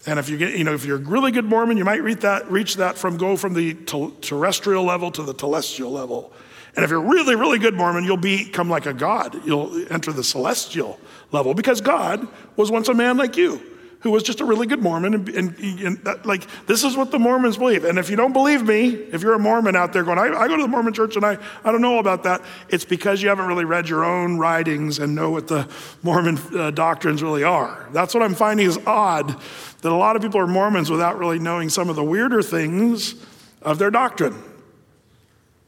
[0.05, 2.19] And if you get, you know, if you're a really good Mormon, you might reach
[2.19, 3.73] that, reach that from go from the
[4.21, 6.33] terrestrial level to the telestial level.
[6.75, 9.39] And if you're really, really good Mormon, you'll become like a god.
[9.45, 10.99] You'll enter the celestial
[11.31, 14.81] level because God was once a man like you who was just a really good
[14.81, 15.13] Mormon.
[15.13, 17.83] And, and, and that, like, this is what the Mormons believe.
[17.83, 20.47] And if you don't believe me, if you're a Mormon out there going, I, I
[20.47, 23.29] go to the Mormon church and I, I don't know about that, it's because you
[23.29, 25.67] haven't really read your own writings and know what the
[26.03, 27.87] Mormon uh, doctrines really are.
[27.91, 29.35] That's what I'm finding is odd
[29.81, 33.15] that a lot of people are Mormons without really knowing some of the weirder things
[33.61, 34.35] of their doctrine.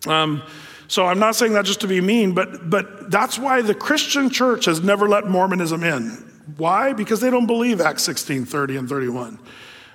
[0.08, 0.44] Um,
[0.88, 4.30] so I'm not saying that just to be mean, but, but that's why the Christian
[4.30, 6.29] church has never let Mormonism in.
[6.58, 6.94] Why?
[6.94, 9.40] Because they don't believe Acts 16, 30 and 31.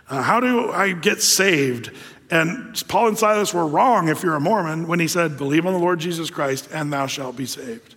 [0.09, 1.91] Uh, how do I get saved?
[2.31, 5.73] And Paul and Silas were wrong if you're a Mormon when he said, Believe on
[5.73, 7.95] the Lord Jesus Christ and thou shalt be saved.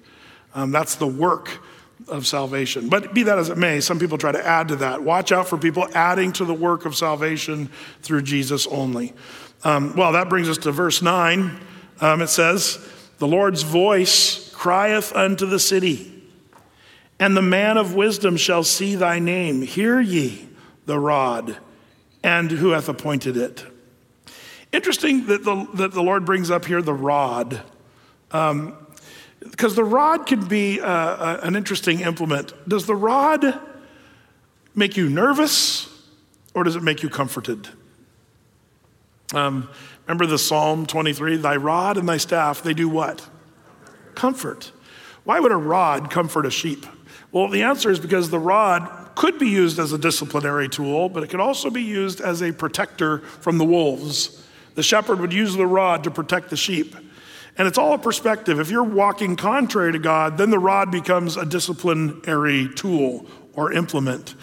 [0.53, 1.59] Um, that's the work
[2.07, 2.89] of salvation.
[2.89, 5.03] But be that as it may, some people try to add to that.
[5.03, 7.69] Watch out for people adding to the work of salvation
[8.01, 9.13] through Jesus only.
[9.63, 11.59] Um, well, that brings us to verse 9.
[11.99, 12.79] Um, it says,
[13.17, 16.16] The Lord's voice crieth unto the city
[17.19, 19.61] and the man of wisdom shall see thy name.
[19.61, 20.47] Hear ye
[20.85, 21.57] the rod,
[22.23, 23.65] and who hath appointed it.
[24.71, 27.61] Interesting that the, that the Lord brings up here the rod,
[28.29, 28.75] because um,
[29.75, 32.53] the rod can be uh, uh, an interesting implement.
[32.67, 33.59] Does the rod
[34.75, 35.89] make you nervous,
[36.53, 37.67] or does it make you comforted?
[39.33, 39.69] Um,
[40.05, 43.27] remember the Psalm 23 Thy rod and thy staff, they do what?
[44.15, 44.71] Comfort.
[45.23, 46.85] Why would a rod comfort a sheep?
[47.37, 51.21] Well, the answer is because the rod could be used as a disciplinary tool, but
[51.21, 54.43] it could also be used as a protector from the wolves.
[54.73, 56.95] The shepherd would use the rod to protect the sheep.
[57.55, 58.59] And it's all a perspective.
[58.59, 64.33] If you're walking contrary to God, then the rod becomes a disciplinary tool or implement.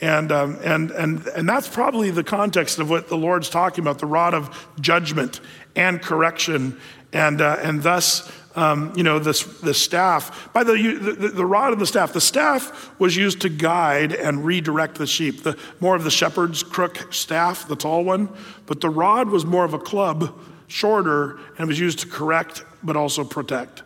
[0.00, 3.98] And, um, and, and, and that's probably the context of what the Lord's talking about
[3.98, 5.40] the rod of judgment
[5.74, 6.78] and correction,
[7.12, 10.52] and, uh, and thus um, you know, this, the staff.
[10.52, 14.44] By the, the, the rod and the staff, the staff was used to guide and
[14.44, 15.42] redirect the sheep.
[15.42, 18.28] The, more of the shepherd's crook staff, the tall one,
[18.66, 20.38] but the rod was more of a club,
[20.68, 23.82] shorter, and was used to correct but also protect.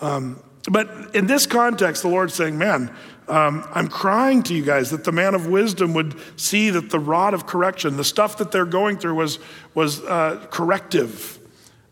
[0.00, 2.94] Um, but in this context, the Lord's saying, man,
[3.28, 6.98] um, I'm crying to you guys that the man of wisdom would see that the
[6.98, 9.38] rod of correction, the stuff that they're going through, was,
[9.74, 11.38] was uh, corrective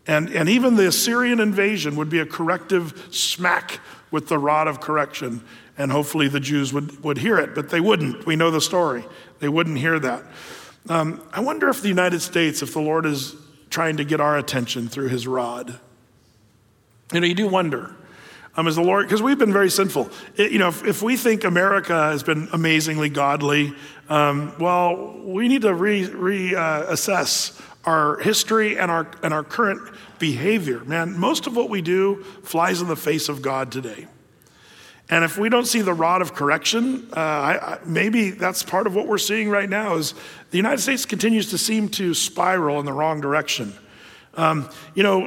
[0.07, 3.81] and, and even the Assyrian invasion would be a corrective smack
[4.11, 5.43] with the rod of correction.
[5.77, 8.27] And hopefully the Jews would, would hear it, but they wouldn't.
[8.27, 9.05] We know the story.
[9.41, 10.23] They wouldn't hear that.
[10.89, 13.35] Um, I wonder if the United States, if the Lord is
[13.71, 15.81] trying to get our attention through his rod.
[17.13, 17.97] You know, you do wonder.
[18.57, 20.11] Um, as the Lord, because we've been very sinful.
[20.37, 23.75] It, you know, if, if, we think America has been amazingly godly,
[24.09, 26.95] um, well, we need to reassess re, uh,
[27.85, 29.80] our history and our, and our current
[30.18, 30.80] behavior.
[30.85, 34.07] Man, most of what we do flies in the face of God today.
[35.11, 38.87] And if we don't see the rod of correction, uh, I, I, maybe that's part
[38.87, 40.14] of what we're seeing right now is
[40.51, 43.74] the United States continues to seem to spiral in the wrong direction.
[44.32, 45.26] Um, you know,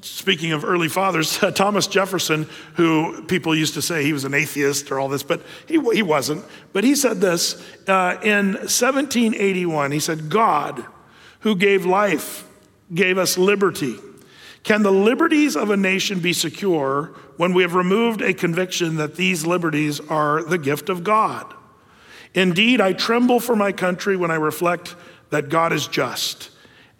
[0.00, 4.90] speaking of early fathers, Thomas Jefferson, who people used to say he was an atheist
[4.90, 6.42] or all this, but he, he wasn't.
[6.72, 9.92] But he said this uh, in 1781.
[9.92, 10.86] He said, God,
[11.40, 12.46] who gave life,
[12.92, 13.96] gave us liberty.
[14.62, 19.16] Can the liberties of a nation be secure when we have removed a conviction that
[19.16, 21.54] these liberties are the gift of God?
[22.34, 24.94] Indeed, I tremble for my country when I reflect
[25.30, 26.50] that God is just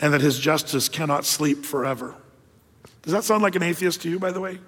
[0.00, 2.14] and that his justice cannot sleep forever.
[3.02, 4.58] Does that sound like an atheist to you, by the way?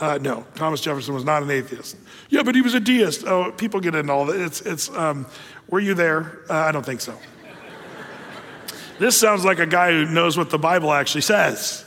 [0.00, 1.96] Uh, no, Thomas Jefferson was not an atheist.
[2.28, 3.24] Yeah, but he was a deist.
[3.26, 4.40] Oh, people get into all that.
[4.40, 5.26] It's, it's, um,
[5.68, 6.42] were you there?
[6.48, 7.18] Uh, I don't think so.
[8.98, 11.84] This sounds like a guy who knows what the Bible actually says.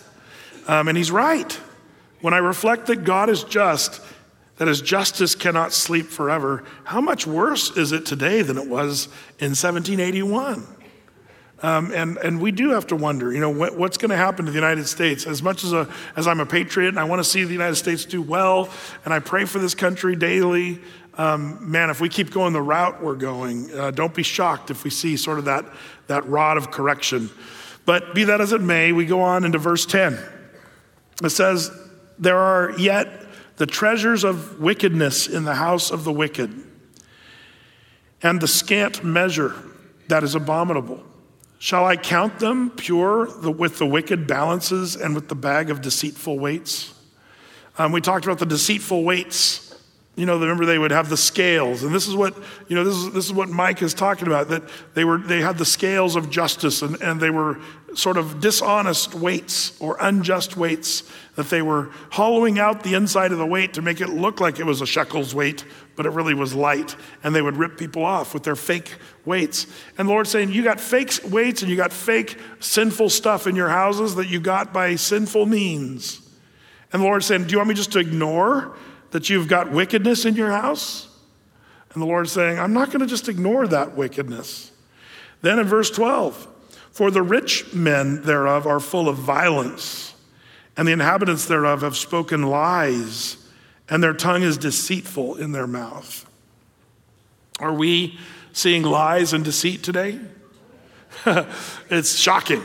[0.68, 1.52] Um, and he's right.
[2.22, 4.02] When I reflect that God is just,
[4.58, 9.08] that his justice cannot sleep forever, how much worse is it today than it was
[9.40, 10.66] in 1781?
[11.64, 14.46] Um, and, and we do have to wonder, you know, what, what's going to happen
[14.46, 15.28] to the United States?
[15.28, 17.76] As much as, a, as I'm a patriot and I want to see the United
[17.76, 18.70] States do well,
[19.06, 20.80] and I pray for this country daily,
[21.18, 24.84] um, man, if we keep going the route we're going, uh, don't be shocked if
[24.84, 25.66] we see sort of that,
[26.08, 27.30] that rod of correction.
[27.86, 30.18] But be that as it may, we go on into verse 10.
[31.24, 31.72] It says,
[32.18, 33.26] There are yet
[33.58, 36.54] the treasures of wickedness in the house of the wicked,
[38.24, 39.54] and the scant measure
[40.08, 41.04] that is abominable.
[41.60, 46.40] Shall I count them pure with the wicked balances and with the bag of deceitful
[46.40, 46.94] weights?
[47.78, 49.71] Um, we talked about the deceitful weights
[50.18, 52.36] You know, remember they would have the scales, and this is what
[52.68, 52.84] you know.
[52.84, 54.50] This is this is what Mike is talking about.
[54.50, 57.60] That they were they had the scales of justice, and, and they were
[57.96, 61.10] sort of dishonest weights or unjust weights.
[61.36, 64.60] That they were hollowing out the inside of the weight to make it look like
[64.60, 65.64] it was a shekels weight,
[65.96, 66.98] but it really was light.
[67.24, 69.66] And they would rip people off with their fake weights.
[69.98, 73.56] And the Lord's saying, you got fake weights and you got fake sinful stuff in
[73.56, 76.22] your houses that you got by sinful means.
[76.92, 78.76] And the Lord's saying, do you want me just to ignore?
[79.12, 81.08] That you've got wickedness in your house?
[81.94, 84.72] And the Lord's saying, I'm not going to just ignore that wickedness.
[85.42, 86.48] Then in verse 12,
[86.92, 90.14] for the rich men thereof are full of violence,
[90.78, 93.38] and the inhabitants thereof have spoken lies,
[93.90, 96.30] and their tongue is deceitful in their mouth.
[97.60, 98.18] Are we
[98.54, 100.20] seeing lies and deceit today?
[101.90, 102.64] it's shocking.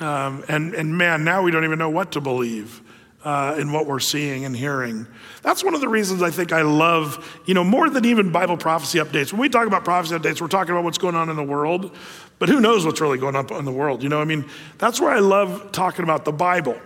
[0.00, 2.80] Um, and, and man, now we don't even know what to believe
[3.24, 5.06] uh, in what we're seeing and hearing.
[5.42, 8.56] That's one of the reasons I think I love, you know, more than even Bible
[8.56, 9.32] prophecy updates.
[9.32, 11.96] When we talk about prophecy updates, we're talking about what's going on in the world,
[12.38, 14.02] but who knows what's really going on in the world?
[14.02, 14.44] You know, I mean,
[14.78, 16.78] that's where I love talking about the Bible.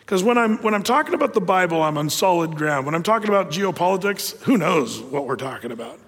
[0.00, 2.84] Because when I'm, when I'm talking about the Bible, I'm on solid ground.
[2.84, 5.98] When I'm talking about geopolitics, who knows what we're talking about?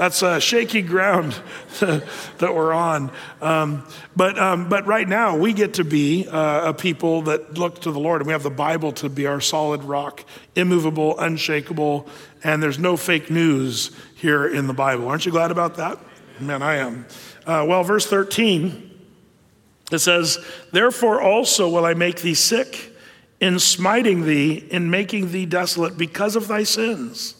[0.00, 1.38] That's a shaky ground
[1.80, 3.10] that we're on.
[3.42, 3.86] Um,
[4.16, 7.92] but, um, but right now, we get to be uh, a people that look to
[7.92, 10.24] the Lord, and we have the Bible to be our solid rock,
[10.56, 12.08] immovable, unshakable,
[12.42, 15.06] and there's no fake news here in the Bible.
[15.06, 15.98] Aren't you glad about that?
[16.40, 17.04] Man, I am.
[17.44, 18.90] Uh, well, verse 13,
[19.92, 20.38] it says,
[20.72, 22.96] Therefore also will I make thee sick
[23.38, 27.34] in smiting thee, in making thee desolate because of thy sins.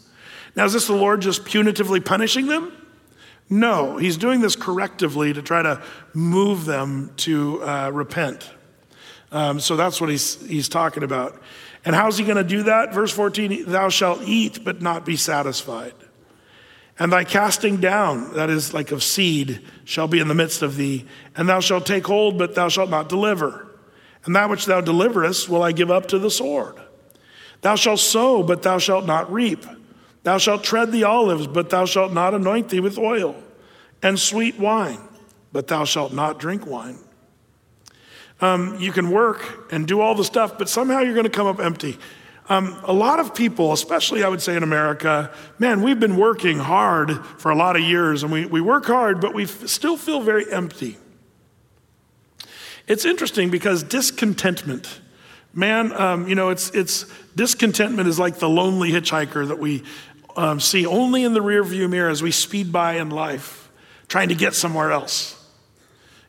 [0.56, 2.72] Now, is this the Lord just punitively punishing them?
[3.48, 5.82] No, he's doing this correctively to try to
[6.14, 8.48] move them to uh, repent.
[9.32, 11.40] Um, so that's what he's, he's talking about.
[11.84, 12.92] And how's he going to do that?
[12.92, 15.94] Verse 14 Thou shalt eat, but not be satisfied.
[16.98, 20.76] And thy casting down, that is like of seed, shall be in the midst of
[20.76, 21.06] thee.
[21.34, 23.66] And thou shalt take hold, but thou shalt not deliver.
[24.26, 26.76] And that which thou deliverest will I give up to the sword.
[27.62, 29.64] Thou shalt sow, but thou shalt not reap.
[30.22, 33.36] Thou shalt tread the olives, but thou shalt not anoint thee with oil,
[34.02, 35.00] and sweet wine,
[35.52, 36.98] but thou shalt not drink wine.
[38.40, 41.46] Um, you can work and do all the stuff, but somehow you're going to come
[41.46, 41.98] up empty.
[42.48, 46.58] Um, a lot of people, especially I would say in America, man, we've been working
[46.58, 49.96] hard for a lot of years, and we, we work hard, but we f- still
[49.96, 50.98] feel very empty.
[52.88, 55.00] It's interesting because discontentment,
[55.54, 57.06] man, um, you know, it's, it's
[57.36, 59.84] discontentment is like the lonely hitchhiker that we
[60.36, 63.70] um, see only in the rearview mirror as we speed by in life,
[64.08, 65.36] trying to get somewhere else.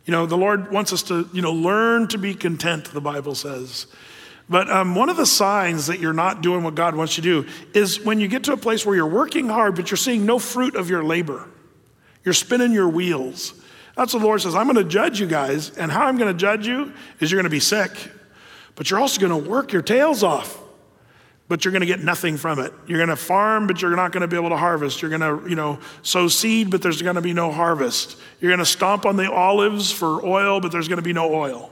[0.06, 3.36] You know, the Lord wants us to, you know, learn to be content, the Bible
[3.36, 3.88] says.
[4.50, 7.44] But um, one of the signs that you're not doing what God wants you to
[7.44, 10.26] do is when you get to a place where you're working hard, but you're seeing
[10.26, 11.48] no fruit of your labor.
[12.26, 13.54] You're spinning your wheels.
[13.96, 14.56] That's what the Lord says.
[14.56, 15.78] I'm going to judge you guys.
[15.78, 17.92] And how I'm going to judge you is you're going to be sick,
[18.76, 20.61] but you're also going to work your tails off
[21.52, 22.72] but you're going to get nothing from it.
[22.88, 25.02] You're going to farm, but you're not going to be able to harvest.
[25.02, 28.16] You're going to, you know, sow seed, but there's going to be no harvest.
[28.40, 31.34] You're going to stomp on the olives for oil, but there's going to be no
[31.34, 31.70] oil.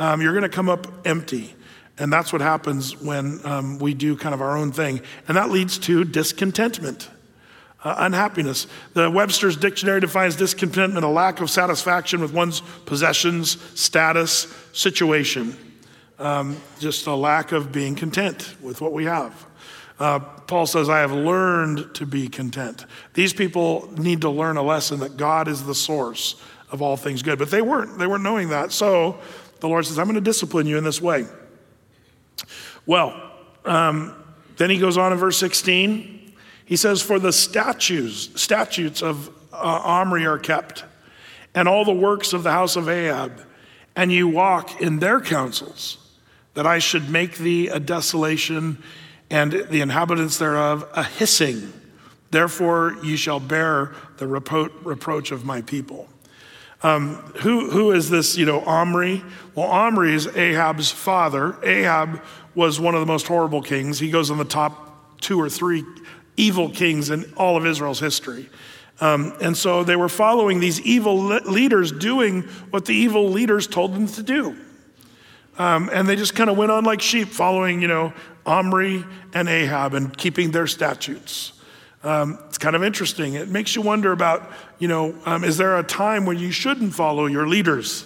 [0.00, 1.54] Um, you're going to come up empty.
[1.96, 5.00] And that's what happens when um, we do kind of our own thing.
[5.28, 7.08] And that leads to discontentment,
[7.84, 8.66] uh, unhappiness.
[8.94, 15.56] The Webster's Dictionary defines discontentment a lack of satisfaction with one's possessions, status, situation
[16.18, 19.46] um, just a lack of being content with what we have.
[19.98, 22.84] Uh, Paul says, I have learned to be content.
[23.14, 26.40] These people need to learn a lesson that God is the source
[26.70, 27.38] of all things good.
[27.38, 27.98] But they weren't.
[27.98, 28.72] They weren't knowing that.
[28.72, 29.18] So
[29.60, 31.26] the Lord says, I'm going to discipline you in this way.
[32.86, 33.32] Well,
[33.64, 34.14] um,
[34.56, 36.34] then he goes on in verse 16.
[36.64, 40.84] He says, For the statutes, statutes of uh, Omri are kept,
[41.54, 43.40] and all the works of the house of Ahab,
[43.94, 46.03] and you walk in their counsels
[46.54, 48.82] that I should make thee a desolation
[49.30, 51.72] and the inhabitants thereof a hissing.
[52.30, 56.08] Therefore, ye shall bear the repro- reproach of my people.
[56.82, 59.24] Um, who, who is this, you know, Omri?
[59.54, 61.56] Well, Omri is Ahab's father.
[61.64, 62.22] Ahab
[62.54, 63.98] was one of the most horrible kings.
[63.98, 65.82] He goes on the top two or three
[66.36, 68.50] evil kings in all of Israel's history.
[69.00, 73.94] Um, and so they were following these evil leaders doing what the evil leaders told
[73.94, 74.56] them to do.
[75.58, 78.12] Um, and they just kind of went on like sheep, following, you know,
[78.44, 81.52] Omri and Ahab and keeping their statutes.
[82.02, 83.34] Um, it's kind of interesting.
[83.34, 86.94] It makes you wonder about, you know, um, is there a time when you shouldn't
[86.94, 88.04] follow your leaders?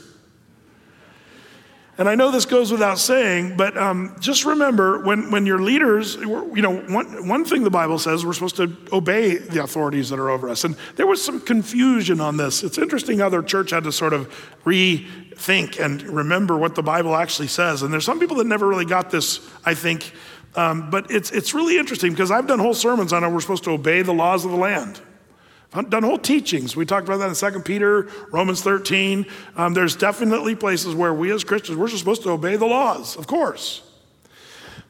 [1.98, 6.14] And I know this goes without saying, but um, just remember when, when your leaders,
[6.14, 10.20] you know, one, one thing the Bible says, we're supposed to obey the authorities that
[10.20, 10.62] are over us.
[10.62, 12.62] And there was some confusion on this.
[12.62, 14.28] It's interesting how their church had to sort of
[14.64, 17.82] rethink and remember what the Bible actually says.
[17.82, 20.12] And there's some people that never really got this, I think.
[20.54, 23.64] Um, but it's, it's really interesting because I've done whole sermons on how we're supposed
[23.64, 25.00] to obey the laws of the land.
[25.72, 26.74] I've done whole teachings.
[26.74, 29.26] We talked about that in 2 Peter, Romans 13.
[29.56, 33.16] Um, there's definitely places where we as Christians, we're just supposed to obey the laws,
[33.16, 33.82] of course.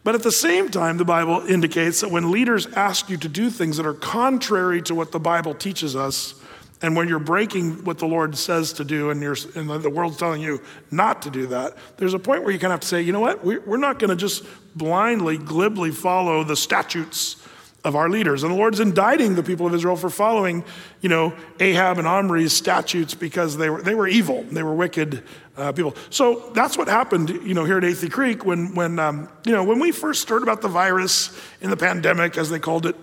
[0.05, 3.51] But at the same time, the Bible indicates that when leaders ask you to do
[3.51, 6.35] things that are contrary to what the Bible teaches us,
[6.81, 10.41] and when you're breaking what the Lord says to do and, and the world's telling
[10.41, 10.63] you
[10.93, 13.13] not to do that, there's a point where you kind of have to say, you
[13.13, 14.45] know what, we're not going to just
[14.77, 17.45] blindly, glibly follow the statutes
[17.85, 18.43] of our leaders.
[18.43, 20.65] And the Lord's indicting the people of Israel for following,
[21.01, 25.23] you know, Ahab and Omri's statutes because they were, they were evil, they were wicked
[25.57, 25.95] uh, people.
[26.11, 29.63] So that's what happened, you know, here at Athey Creek when, when um, you know,
[29.63, 32.97] when we first heard about the virus in the pandemic, as they called it.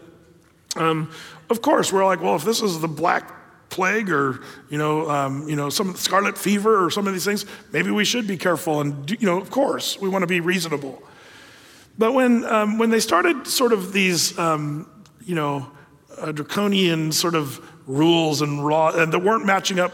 [0.75, 1.09] Um,
[1.49, 3.31] of course, we're like, well, if this is the black
[3.69, 7.45] plague or you know, um, you know, some scarlet fever or some of these things,
[7.71, 8.81] maybe we should be careful.
[8.81, 11.01] And you know, of course, we want to be reasonable.
[11.97, 14.89] But when, um, when they started sort of these, um,
[15.23, 15.71] you know,
[16.17, 19.93] uh, draconian sort of rules and raw, and that weren't matching up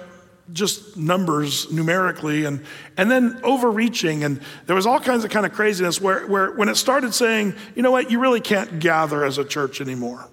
[0.53, 2.63] just numbers numerically and,
[2.97, 6.67] and then overreaching and there was all kinds of kind of craziness where, where when
[6.67, 8.11] it started saying you know what?
[8.11, 10.27] You really can't gather as a church anymore.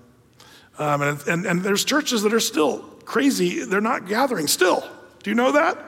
[0.78, 3.64] Um, and, and, and there's churches that are still crazy.
[3.64, 4.88] They're not gathering still.
[5.22, 5.78] Do you know that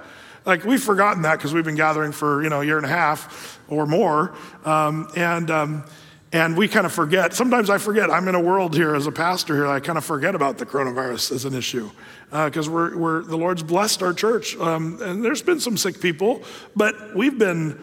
[0.45, 2.91] like we've forgotten that because we've been gathering for you know a year and a
[2.91, 4.35] half or more,
[4.65, 5.85] um, and um,
[6.33, 7.35] and we kind of forget.
[7.35, 8.11] Sometimes I forget.
[8.11, 9.67] I'm in a world here as a pastor here.
[9.67, 11.91] I kind of forget about the coronavirus as an issue
[12.31, 16.01] because uh, we're, we're the Lord's blessed our church, um, and there's been some sick
[16.01, 16.43] people,
[16.77, 17.83] but we've been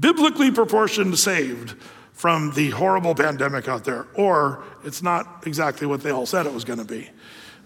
[0.00, 1.74] biblically proportioned saved
[2.12, 6.54] from the horrible pandemic out there, or it's not exactly what they all said it
[6.54, 7.10] was going to be.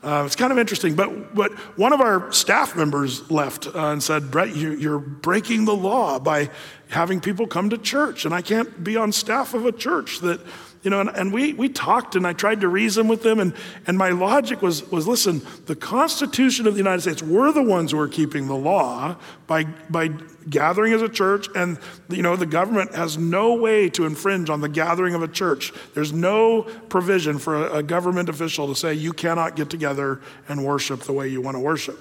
[0.03, 4.03] Uh, it's kind of interesting, but, but one of our staff members left uh, and
[4.03, 6.51] said, Brett, you, you're breaking the law by
[6.88, 10.40] having people come to church, and I can't be on staff of a church that
[10.89, 13.41] you know, and, and, we, we talked and I tried to reason with them.
[13.41, 13.53] And,
[13.86, 17.91] and my logic was, was listen, the Constitution of the United States, we're the ones
[17.91, 19.14] who are keeping the law
[19.47, 20.09] by, by
[20.49, 21.47] gathering as a church.
[21.55, 21.78] And,
[22.09, 25.74] you know, the government has no way to infringe on the gathering of a church.
[25.93, 30.64] There's no provision for a, a government official to say you cannot get together and
[30.64, 31.99] worship the way you want to worship.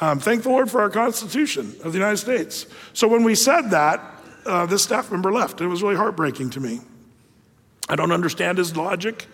[0.00, 2.64] Um, thank the Lord for our Constitution of the United States.
[2.94, 4.00] So when we said that,
[4.46, 5.60] uh, this staff member left.
[5.60, 6.80] It was really heartbreaking to me.
[7.88, 9.26] I don't understand his logic.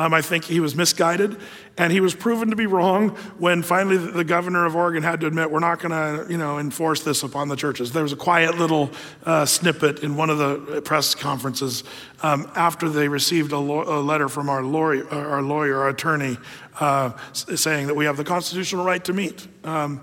[0.00, 1.38] Um, I think he was misguided,
[1.76, 5.26] and he was proven to be wrong when finally the governor of Oregon had to
[5.26, 7.90] admit we're not going to, you know, enforce this upon the churches.
[7.90, 8.92] There was a quiet little
[9.26, 11.82] uh, snippet in one of the press conferences
[12.22, 16.38] um, after they received a, lo- a, letter from our lawyer, our, lawyer, our attorney,
[16.78, 19.48] uh, saying that we have the constitutional right to meet.
[19.64, 20.00] Um,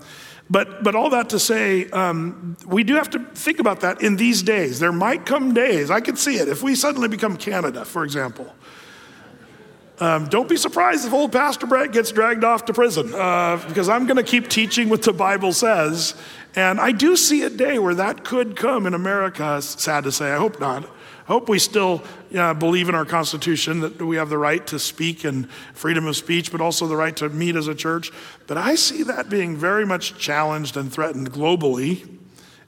[0.48, 4.16] but, but all that to say, um, we do have to think about that in
[4.16, 4.78] these days.
[4.78, 8.54] There might come days, I could see it, if we suddenly become Canada, for example.
[9.98, 13.88] Um, don't be surprised if old Pastor Brett gets dragged off to prison, uh, because
[13.88, 16.14] I'm going to keep teaching what the Bible says.
[16.54, 19.60] And I do see a day where that could come in America.
[19.62, 20.88] Sad to say, I hope not.
[21.26, 22.04] Hope we still
[22.36, 26.16] uh, believe in our Constitution that we have the right to speak and freedom of
[26.16, 28.12] speech, but also the right to meet as a church.
[28.46, 32.08] But I see that being very much challenged and threatened globally.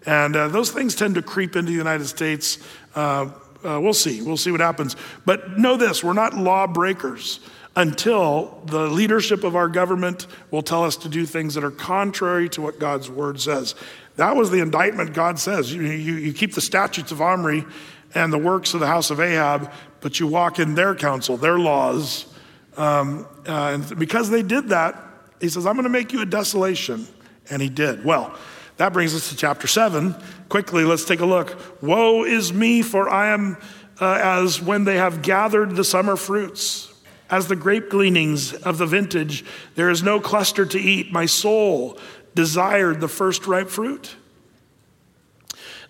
[0.06, 2.58] And uh, those things tend to creep into the United States.
[2.96, 3.30] Uh,
[3.64, 4.22] uh we'll see.
[4.22, 4.96] We'll see what happens.
[5.24, 7.38] But know this we're not lawbreakers
[7.76, 12.48] until the leadership of our government will tell us to do things that are contrary
[12.48, 13.76] to what God's word says.
[14.16, 15.72] That was the indictment God says.
[15.72, 17.64] You, you, you keep the statutes of Omri
[18.14, 21.58] and the works of the house of Ahab, but you walk in their counsel, their
[21.58, 22.26] laws.
[22.76, 24.96] Um, uh, and because they did that,
[25.40, 27.06] he says, I'm going to make you a desolation.
[27.50, 28.04] And he did.
[28.04, 28.36] Well,
[28.76, 30.14] that brings us to chapter 7.
[30.48, 31.82] Quickly, let's take a look.
[31.82, 33.56] Woe is me, for I am
[34.00, 36.92] uh, as when they have gathered the summer fruits.
[37.30, 39.44] As the grape gleanings of the vintage,
[39.74, 41.12] there is no cluster to eat.
[41.12, 41.98] My soul
[42.34, 44.14] desired the first ripe fruit.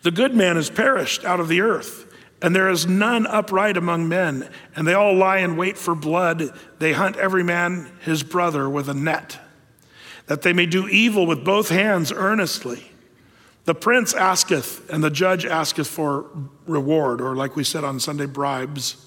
[0.02, 2.07] The good man is perished out of the earth
[2.40, 6.52] and there is none upright among men, and they all lie in wait for blood.
[6.78, 9.38] They hunt every man his brother with a net,
[10.26, 12.92] that they may do evil with both hands earnestly.
[13.64, 16.26] The prince asketh, and the judge asketh for
[16.66, 19.04] reward, or like we said on Sunday, bribes.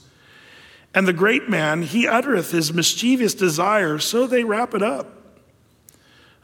[0.93, 5.07] And the great man, he uttereth his mischievous desire, so they wrap it up.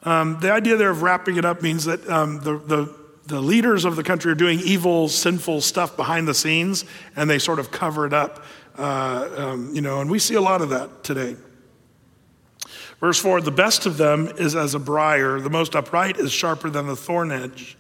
[0.04, 2.96] Um, the idea there of wrapping it up means that um, the, the
[3.28, 7.40] the leaders of the country are doing evil, sinful stuff behind the scenes, and they
[7.40, 8.44] sort of cover it up.
[8.78, 11.36] Uh, um, you know, and we see a lot of that today.
[13.02, 16.70] Verse 4 The best of them is as a briar, the most upright is sharper
[16.70, 17.78] than the thorn edge.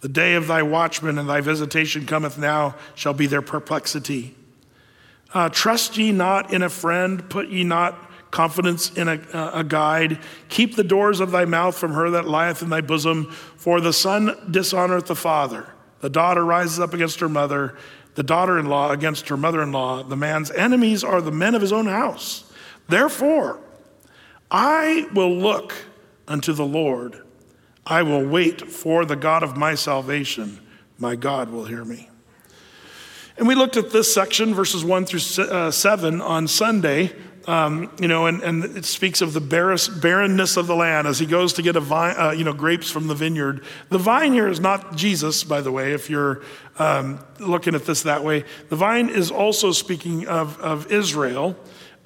[0.00, 4.36] The day of thy watchman and thy visitation cometh now, shall be their perplexity.
[5.34, 9.20] Uh, trust ye not in a friend, put ye not confidence in a,
[9.54, 10.18] a, guide.
[10.48, 13.34] Keep the doors of thy mouth from her that lieth in thy bosom,
[13.68, 15.68] for the son dishonoreth the father.
[16.00, 17.76] The daughter rises up against her mother,
[18.14, 20.02] the daughter in law against her mother in law.
[20.02, 22.50] The man's enemies are the men of his own house.
[22.88, 23.60] Therefore,
[24.50, 25.74] I will look
[26.26, 27.20] unto the Lord.
[27.84, 30.66] I will wait for the God of my salvation.
[30.96, 32.08] My God will hear me.
[33.36, 37.14] And we looked at this section, verses 1 through uh, 7, on Sunday.
[37.48, 41.24] Um, you know, and, and it speaks of the barrenness of the land as he
[41.24, 43.64] goes to get a vine, uh, you know, grapes from the vineyard.
[43.88, 46.42] The vine here is not Jesus, by the way, if you're
[46.78, 48.44] um, looking at this that way.
[48.68, 51.56] The vine is also speaking of, of Israel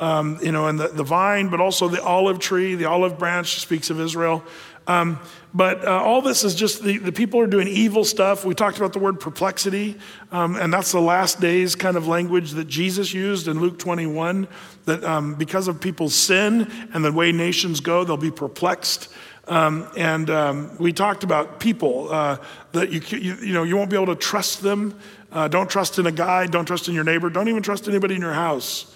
[0.01, 3.61] um, you know, and the, the vine, but also the olive tree, the olive branch
[3.61, 4.45] speaks of Israel.
[4.87, 5.21] Um,
[5.55, 8.45] but uh, all this is just the, the people are doing evil stuff.
[8.45, 9.99] We talked about the word perplexity,
[10.33, 14.49] um, and that's the last days kind of language that Jesus used in Luke 21.
[14.87, 19.15] That um, because of people's sin and the way nations go, they'll be perplexed.
[19.47, 22.39] Um, and um, we talked about people uh,
[22.73, 24.99] that you, you, you, know you won't be able to trust them.
[25.31, 26.47] Uh, don't trust in a guy.
[26.47, 27.29] Don't trust in your neighbor.
[27.29, 28.92] Don't even trust anybody in your house.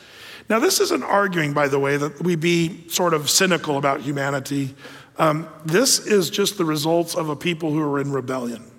[0.48, 4.74] Now, this isn't arguing, by the way, that we be sort of cynical about humanity.
[5.18, 8.70] Um, this is just the results of a people who are in rebellion.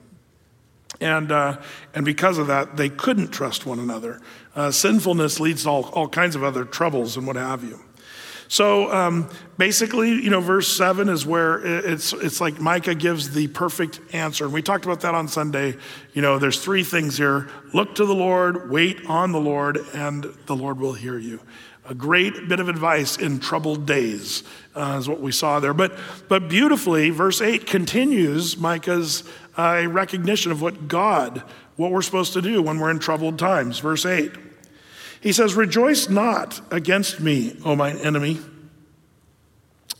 [0.99, 1.59] And, uh,
[1.93, 4.21] and because of that, they couldn't trust one another.
[4.55, 7.79] Uh, sinfulness leads to all, all kinds of other troubles and what have you.
[8.47, 13.47] So um, basically, you know, verse 7 is where it's, it's like Micah gives the
[13.47, 14.45] perfect answer.
[14.45, 15.75] And we talked about that on Sunday.
[16.13, 20.25] You know, there's three things here look to the Lord, wait on the Lord, and
[20.45, 21.41] the Lord will hear you.
[21.89, 24.43] A great bit of advice in troubled days
[24.75, 25.73] uh, is what we saw there.
[25.73, 29.23] But, but beautifully, verse 8 continues Micah's
[29.57, 31.43] uh, recognition of what God,
[31.77, 33.79] what we're supposed to do when we're in troubled times.
[33.79, 34.46] Verse 8.
[35.21, 38.39] He says, Rejoice not against me, O mine enemy.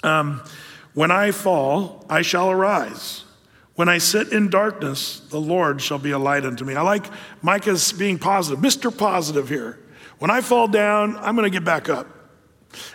[0.03, 0.41] Um,
[0.93, 3.23] when I fall, I shall arise.
[3.75, 6.75] When I sit in darkness, the Lord shall be a light unto me.
[6.75, 7.05] I like
[7.43, 8.95] Micah's being positive, Mr.
[8.95, 9.79] Positive here.
[10.17, 12.07] When I fall down, I'm going to get back up.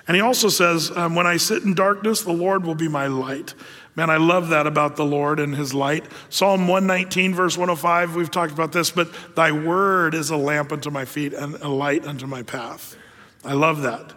[0.09, 3.07] And he also says, um, When I sit in darkness, the Lord will be my
[3.07, 3.55] light.
[3.95, 6.07] Man, I love that about the Lord and his light.
[6.31, 10.91] Psalm 119, verse 105, we've talked about this, but thy word is a lamp unto
[10.91, 12.97] my feet and a light unto my path.
[13.45, 14.15] I love that.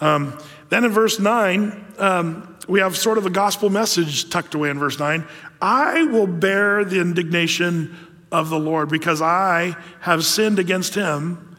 [0.00, 4.68] Um, then in verse 9, um, we have sort of a gospel message tucked away
[4.68, 5.26] in verse 9.
[5.62, 7.96] I will bear the indignation
[8.30, 11.56] of the Lord because I have sinned against him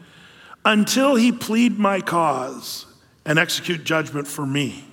[0.64, 2.86] until he plead my cause
[3.24, 4.84] and execute judgment for me.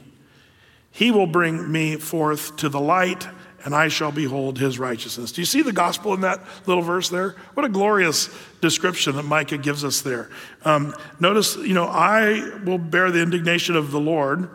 [0.94, 3.28] He will bring me forth to the light,
[3.66, 5.32] and I shall behold his righteousness.
[5.32, 7.32] Do you see the gospel in that little verse there?
[7.56, 8.30] What a glorious
[8.62, 10.30] description that Micah gives us there.
[10.64, 14.48] Um, notice, you know, I will bear the indignation of the Lord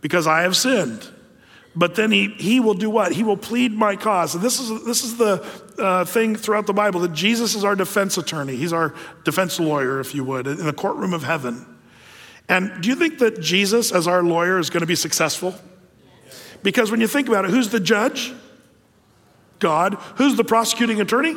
[0.00, 1.08] because I have sinned.
[1.76, 3.12] But then he, he will do what?
[3.12, 4.34] He will plead my cause.
[4.34, 5.46] And this is, this is the
[5.78, 8.56] uh, thing throughout the Bible that Jesus is our defense attorney.
[8.56, 11.66] He's our defense lawyer, if you would, in the courtroom of heaven.
[12.48, 15.54] And do you think that Jesus, as our lawyer, is going to be successful?
[16.64, 18.32] Because when you think about it, who's the judge?
[19.60, 19.94] God.
[20.16, 21.36] Who's the prosecuting attorney?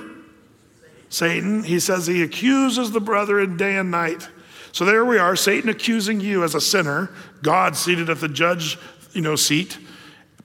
[1.10, 1.64] Satan.
[1.64, 4.28] He says he accuses the brethren day and night.
[4.72, 7.10] So there we are, Satan accusing you as a sinner,
[7.42, 8.78] God seated at the judge,
[9.12, 9.78] you know, seat.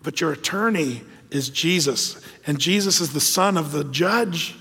[0.03, 4.57] But your attorney is Jesus, and Jesus is the son of the judge.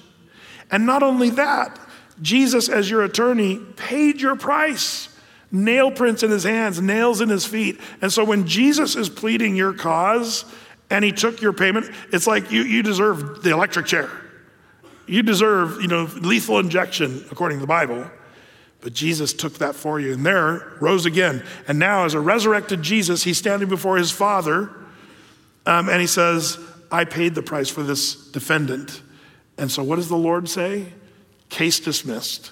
[0.70, 1.80] And not only that,
[2.22, 5.08] Jesus, as your attorney, paid your price
[5.52, 7.80] nail prints in his hands, nails in his feet.
[8.02, 10.46] And so when Jesus is pleading your cause
[10.90, 14.10] and he took your payment, it's like you, you deserve the electric chair.
[15.08, 18.10] You deserve, you know, lethal injection according to the Bible.
[18.80, 21.44] But Jesus took that for you and there rose again.
[21.68, 24.72] And now, as a resurrected Jesus, he's standing before his Father
[25.66, 26.58] um, and he says,
[26.92, 29.02] I paid the price for this defendant.
[29.58, 30.88] And so, what does the Lord say?
[31.50, 32.52] Case dismissed.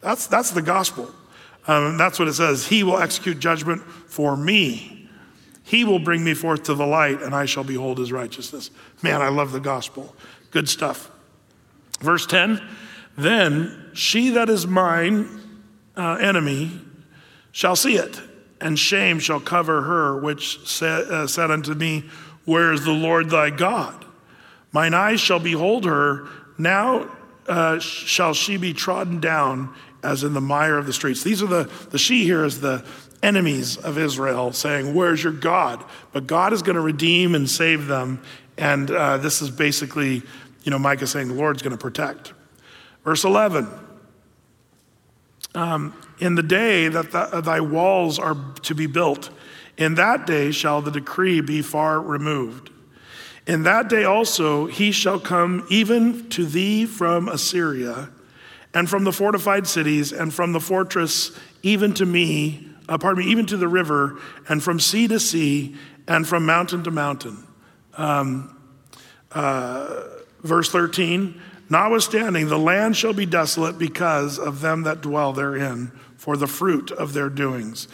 [0.00, 1.12] That's, that's the gospel.
[1.66, 2.66] Um, that's what it says.
[2.66, 5.08] He will execute judgment for me.
[5.64, 8.70] He will bring me forth to the light, and I shall behold his righteousness.
[9.02, 10.14] Man, I love the gospel.
[10.50, 11.10] Good stuff.
[12.00, 12.60] Verse 10
[13.16, 15.40] Then she that is mine
[15.96, 16.80] uh, enemy
[17.52, 18.20] shall see it,
[18.60, 22.04] and shame shall cover her which said, uh, said unto me,
[22.44, 24.04] Where is the Lord thy God?
[24.72, 26.26] Mine eyes shall behold her.
[26.58, 27.10] Now
[27.46, 31.22] uh, shall she be trodden down as in the mire of the streets.
[31.22, 32.84] These are the, the she here is the
[33.22, 35.84] enemies of Israel saying, Where's your God?
[36.12, 38.22] But God is going to redeem and save them.
[38.58, 40.22] And uh, this is basically,
[40.64, 42.32] you know, Micah saying the Lord's going to protect.
[43.04, 43.68] Verse 11
[45.54, 49.30] um, In the day that the, thy walls are to be built,
[49.76, 52.70] in that day shall the decree be far removed.
[53.46, 58.10] In that day also he shall come even to thee from Assyria,
[58.74, 63.30] and from the fortified cities, and from the fortress, even to me, uh, pardon me,
[63.30, 64.18] even to the river,
[64.48, 65.76] and from sea to sea,
[66.08, 67.46] and from mountain to mountain.
[67.96, 68.56] Um,
[69.32, 70.04] uh,
[70.42, 76.36] verse 13 Notwithstanding, the land shall be desolate because of them that dwell therein, for
[76.36, 77.88] the fruit of their doings.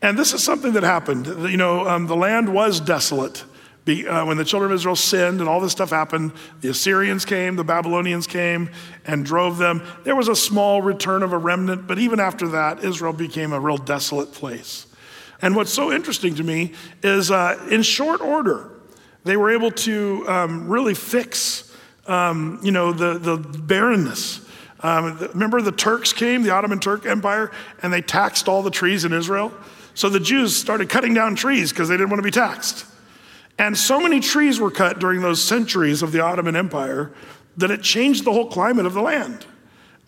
[0.00, 1.26] And this is something that happened.
[1.26, 3.44] You know, um, the land was desolate.
[3.88, 7.24] Be, uh, when the children of Israel sinned and all this stuff happened, the Assyrians
[7.24, 8.68] came, the Babylonians came
[9.06, 9.82] and drove them.
[10.04, 13.58] There was a small return of a remnant, but even after that, Israel became a
[13.58, 14.86] real desolate place.
[15.40, 18.70] And what's so interesting to me is uh, in short order,
[19.24, 21.74] they were able to um, really fix
[22.06, 24.46] um, you know, the, the barrenness.
[24.80, 27.50] Um, remember the Turks came, the Ottoman Turk Empire,
[27.82, 29.50] and they taxed all the trees in Israel?
[29.94, 32.84] So the Jews started cutting down trees because they didn't want to be taxed.
[33.58, 37.12] And so many trees were cut during those centuries of the Ottoman Empire
[37.56, 39.44] that it changed the whole climate of the land.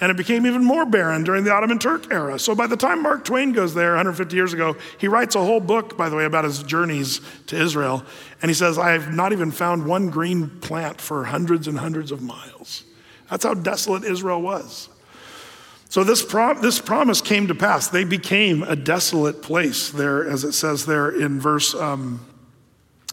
[0.01, 2.39] And it became even more barren during the Ottoman Turk era.
[2.39, 5.61] So by the time Mark Twain goes there 150 years ago, he writes a whole
[5.61, 8.03] book, by the way, about his journeys to Israel.
[8.41, 12.13] And he says, I have not even found one green plant for hundreds and hundreds
[12.13, 12.85] of miles.
[13.29, 14.89] That's how desolate Israel was.
[15.91, 17.89] So this, this promise came to pass.
[17.89, 22.25] They became a desolate place there, as it says there in verse um,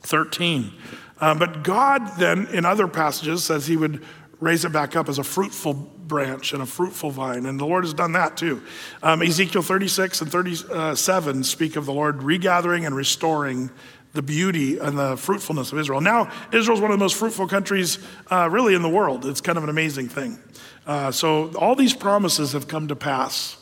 [0.01, 0.73] 13.
[1.19, 4.03] Uh, but God then, in other passages, says he would
[4.39, 7.45] raise it back up as a fruitful branch and a fruitful vine.
[7.45, 8.61] And the Lord has done that too.
[9.03, 13.71] Um, Ezekiel 36 and 37 speak of the Lord regathering and restoring
[14.13, 16.01] the beauty and the fruitfulness of Israel.
[16.01, 17.99] Now, Israel is one of the most fruitful countries
[18.31, 19.25] uh, really in the world.
[19.25, 20.39] It's kind of an amazing thing.
[20.85, 23.57] Uh, so, all these promises have come to pass.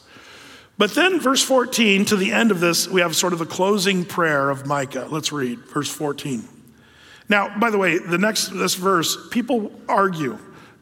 [0.78, 4.04] But then, verse 14, to the end of this, we have sort of the closing
[4.04, 5.08] prayer of Micah.
[5.10, 6.44] Let's read verse 14.
[7.30, 10.38] Now, by the way, the next this verse, people argue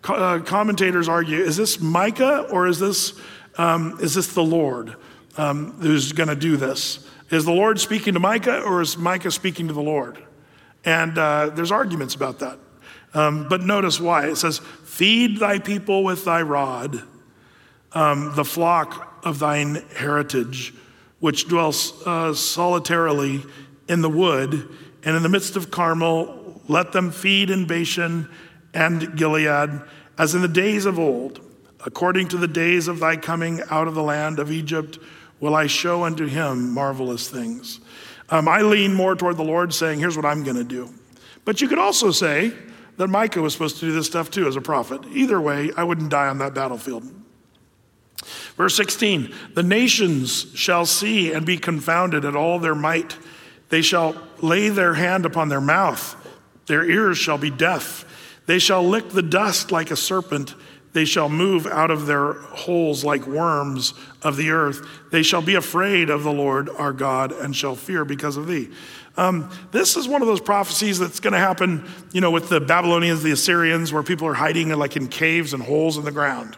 [0.06, 3.14] uh, commentators argue is this Micah or is this,
[3.58, 4.96] um, is this the Lord
[5.38, 7.08] um, who's going to do this?
[7.30, 10.22] Is the Lord speaking to Micah or is Micah speaking to the Lord?
[10.86, 12.60] And uh, there's arguments about that.
[13.14, 14.28] Um, but notice why.
[14.28, 17.02] It says, Feed thy people with thy rod,
[17.94, 20.74] um, the flock of thine heritage,
[21.20, 23.44] which dwells uh, solitarily
[23.88, 24.70] in the wood
[25.04, 26.62] and in the midst of Carmel.
[26.68, 28.30] Let them feed in Bashan
[28.74, 29.82] and Gilead,
[30.18, 31.40] as in the days of old.
[31.86, 35.00] According to the days of thy coming out of the land of Egypt,
[35.40, 37.82] will I show unto him marvelous things.
[38.30, 40.90] Um, I lean more toward the Lord, saying, Here's what I'm going to do.
[41.46, 42.54] But you could also say
[42.98, 45.02] that Micah was supposed to do this stuff too as a prophet.
[45.12, 47.04] Either way, I wouldn't die on that battlefield.
[48.56, 53.18] Verse 16 The nations shall see and be confounded at all their might.
[53.70, 56.16] They shall lay their hand upon their mouth,
[56.68, 58.06] their ears shall be deaf.
[58.46, 60.54] They shall lick the dust like a serpent.
[60.92, 64.86] They shall move out of their holes like worms of the earth.
[65.12, 68.70] They shall be afraid of the Lord our God and shall fear because of thee.
[69.18, 72.60] Um, this is one of those prophecies that's going to happen, you know, with the
[72.60, 76.58] Babylonians, the Assyrians, where people are hiding like in caves and holes in the ground.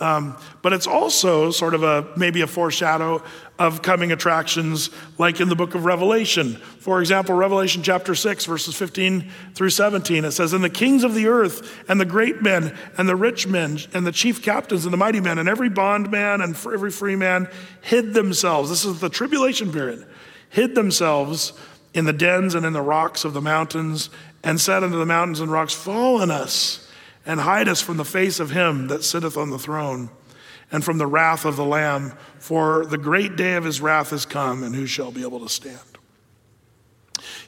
[0.00, 3.22] Um, but it's also sort of a maybe a foreshadow
[3.58, 6.56] of coming attractions like in the book of Revelation.
[6.80, 11.14] For example, Revelation chapter 6, verses 15 through 17, it says, And the kings of
[11.14, 14.92] the earth, and the great men, and the rich men, and the chief captains, and
[14.92, 17.48] the mighty men, and every bondman and every free man
[17.80, 18.68] hid themselves.
[18.68, 20.06] This is the tribulation period,
[20.50, 21.54] hid themselves
[21.94, 24.10] in the dens and in the rocks of the mountains,
[24.44, 26.85] and said unto the mountains and rocks, Fall on us
[27.26, 30.08] and hide us from the face of him that sitteth on the throne
[30.72, 34.26] and from the wrath of the Lamb, for the great day of his wrath is
[34.26, 35.78] come, and who shall be able to stand?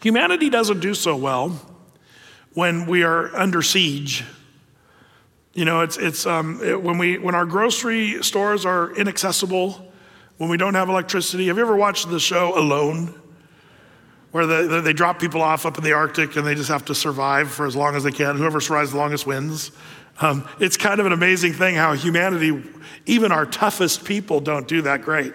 [0.01, 1.61] Humanity doesn't do so well
[2.55, 4.25] when we are under siege.
[5.53, 9.93] You know, it's, it's um, it, when, we, when our grocery stores are inaccessible,
[10.37, 11.49] when we don't have electricity.
[11.49, 13.18] Have you ever watched the show Alone?
[14.33, 16.95] Where they, they drop people off up in the Arctic and they just have to
[16.95, 18.37] survive for as long as they can.
[18.37, 19.71] Whoever survives the longest wins.
[20.21, 22.63] Um, it's kind of an amazing thing how humanity,
[23.07, 25.33] even our toughest people, don't do that great.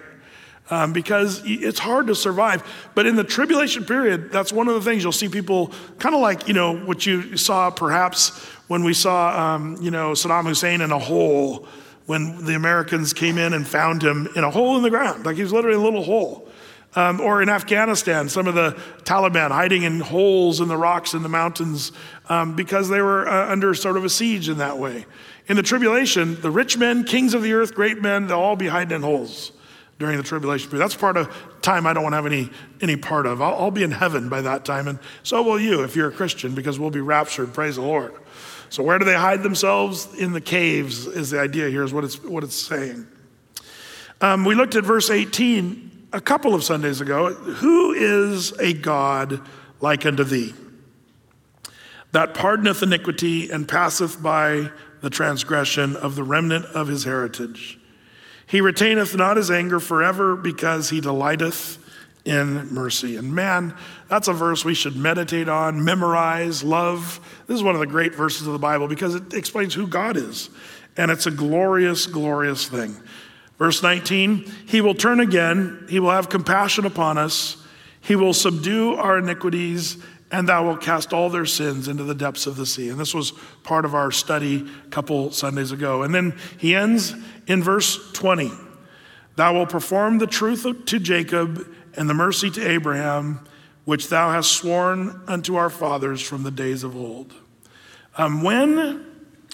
[0.70, 2.62] um, because it's hard to survive.
[2.94, 6.20] But in the tribulation period, that's one of the things you'll see people kind of
[6.20, 8.38] like, you know, what you saw perhaps
[8.68, 11.68] when we saw, um, you know, Saddam Hussein in a hole
[12.06, 15.36] when the Americans came in and found him in a hole in the ground, like
[15.36, 16.48] he was literally in a little hole.
[16.96, 21.22] Um, or in Afghanistan, some of the Taliban hiding in holes in the rocks in
[21.22, 21.90] the mountains
[22.28, 25.06] um, because they were uh, under sort of a siege in that way.
[25.48, 28.68] In the tribulation, the rich men, kings of the earth, great men, they'll all be
[28.68, 29.52] hiding in holes
[29.98, 30.82] during the tribulation period.
[30.82, 33.42] That's part of time I don't want to have any, any part of.
[33.42, 36.12] I'll, I'll be in heaven by that time, and so will you if you're a
[36.12, 37.52] Christian, because we'll be raptured.
[37.52, 38.14] Praise the Lord.
[38.70, 40.12] So, where do they hide themselves?
[40.14, 43.06] In the caves, is the idea here, is what it's, what it's saying.
[44.20, 49.40] Um, we looked at verse 18 a couple of Sundays ago, who is a God
[49.80, 50.54] like unto thee?
[52.12, 57.80] That pardoneth iniquity and passeth by the transgression of the remnant of his heritage.
[58.46, 61.78] He retaineth not his anger forever because he delighteth
[62.24, 63.16] in mercy.
[63.16, 63.76] And man,
[64.08, 67.18] that's a verse we should meditate on, memorize, love.
[67.48, 70.16] This is one of the great verses of the Bible because it explains who God
[70.16, 70.48] is.
[70.96, 72.96] And it's a glorious, glorious thing.
[73.58, 77.56] Verse 19, he will turn again, he will have compassion upon us,
[78.00, 79.96] he will subdue our iniquities,
[80.30, 82.88] and thou wilt cast all their sins into the depths of the sea.
[82.88, 83.32] And this was
[83.62, 86.02] part of our study a couple Sundays ago.
[86.02, 87.14] And then he ends
[87.46, 88.50] in verse 20
[89.36, 93.40] Thou wilt perform the truth to Jacob and the mercy to Abraham,
[93.84, 97.34] which thou hast sworn unto our fathers from the days of old.
[98.16, 99.04] Um, when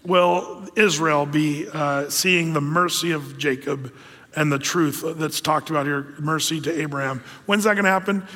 [0.04, 3.92] will Israel be uh, seeing the mercy of Jacob
[4.36, 7.22] and the truth that's talked about here, mercy to Abraham.
[7.46, 8.26] When's that going to happen?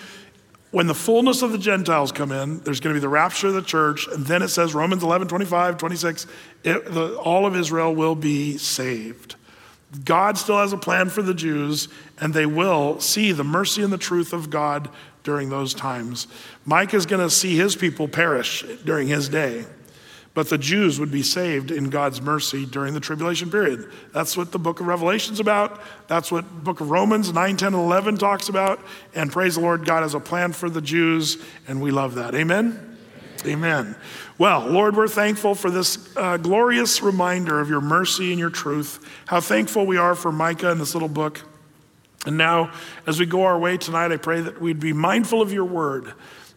[0.70, 3.54] When the fullness of the Gentiles come in, there's going to be the rapture of
[3.54, 6.26] the church, and then it says, Romans 11, 25, 26,
[6.64, 9.36] it, the, all of Israel will be saved.
[10.04, 11.88] God still has a plan for the Jews,
[12.20, 14.90] and they will see the mercy and the truth of God
[15.22, 16.26] during those times.
[16.64, 19.64] Micah is going to see his people perish during his day
[20.34, 23.90] but the Jews would be saved in God's mercy during the tribulation period.
[24.12, 25.80] That's what the book of Revelation's about.
[26.08, 28.80] That's what book of Romans 9, 10, and 11 talks about.
[29.14, 32.34] And praise the Lord, God has a plan for the Jews, and we love that.
[32.34, 32.98] Amen?
[33.46, 33.94] Amen.
[34.36, 39.08] Well, Lord, we're thankful for this uh, glorious reminder of your mercy and your truth.
[39.26, 41.42] How thankful we are for Micah and this little book.
[42.26, 42.72] And now,
[43.06, 46.14] as we go our way tonight, I pray that we'd be mindful of your word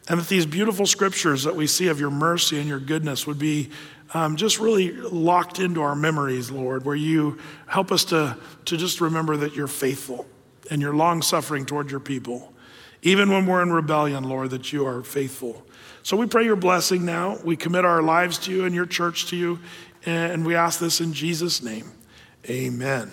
[0.10, 3.40] and that these beautiful scriptures that we see of your mercy and your goodness would
[3.40, 3.70] be
[4.14, 9.02] um, just really locked into our memories, Lord, where you help us to, to just
[9.02, 10.26] remember that you're faithful
[10.72, 12.54] and you're long suffering toward your people.
[13.02, 15.66] Even when we're in rebellion, Lord, that you are faithful.
[16.04, 17.38] So we pray your blessing now.
[17.44, 19.60] We commit our lives to you and your church to you.
[20.06, 21.92] And we ask this in Jesus' name.
[22.50, 23.12] Amen.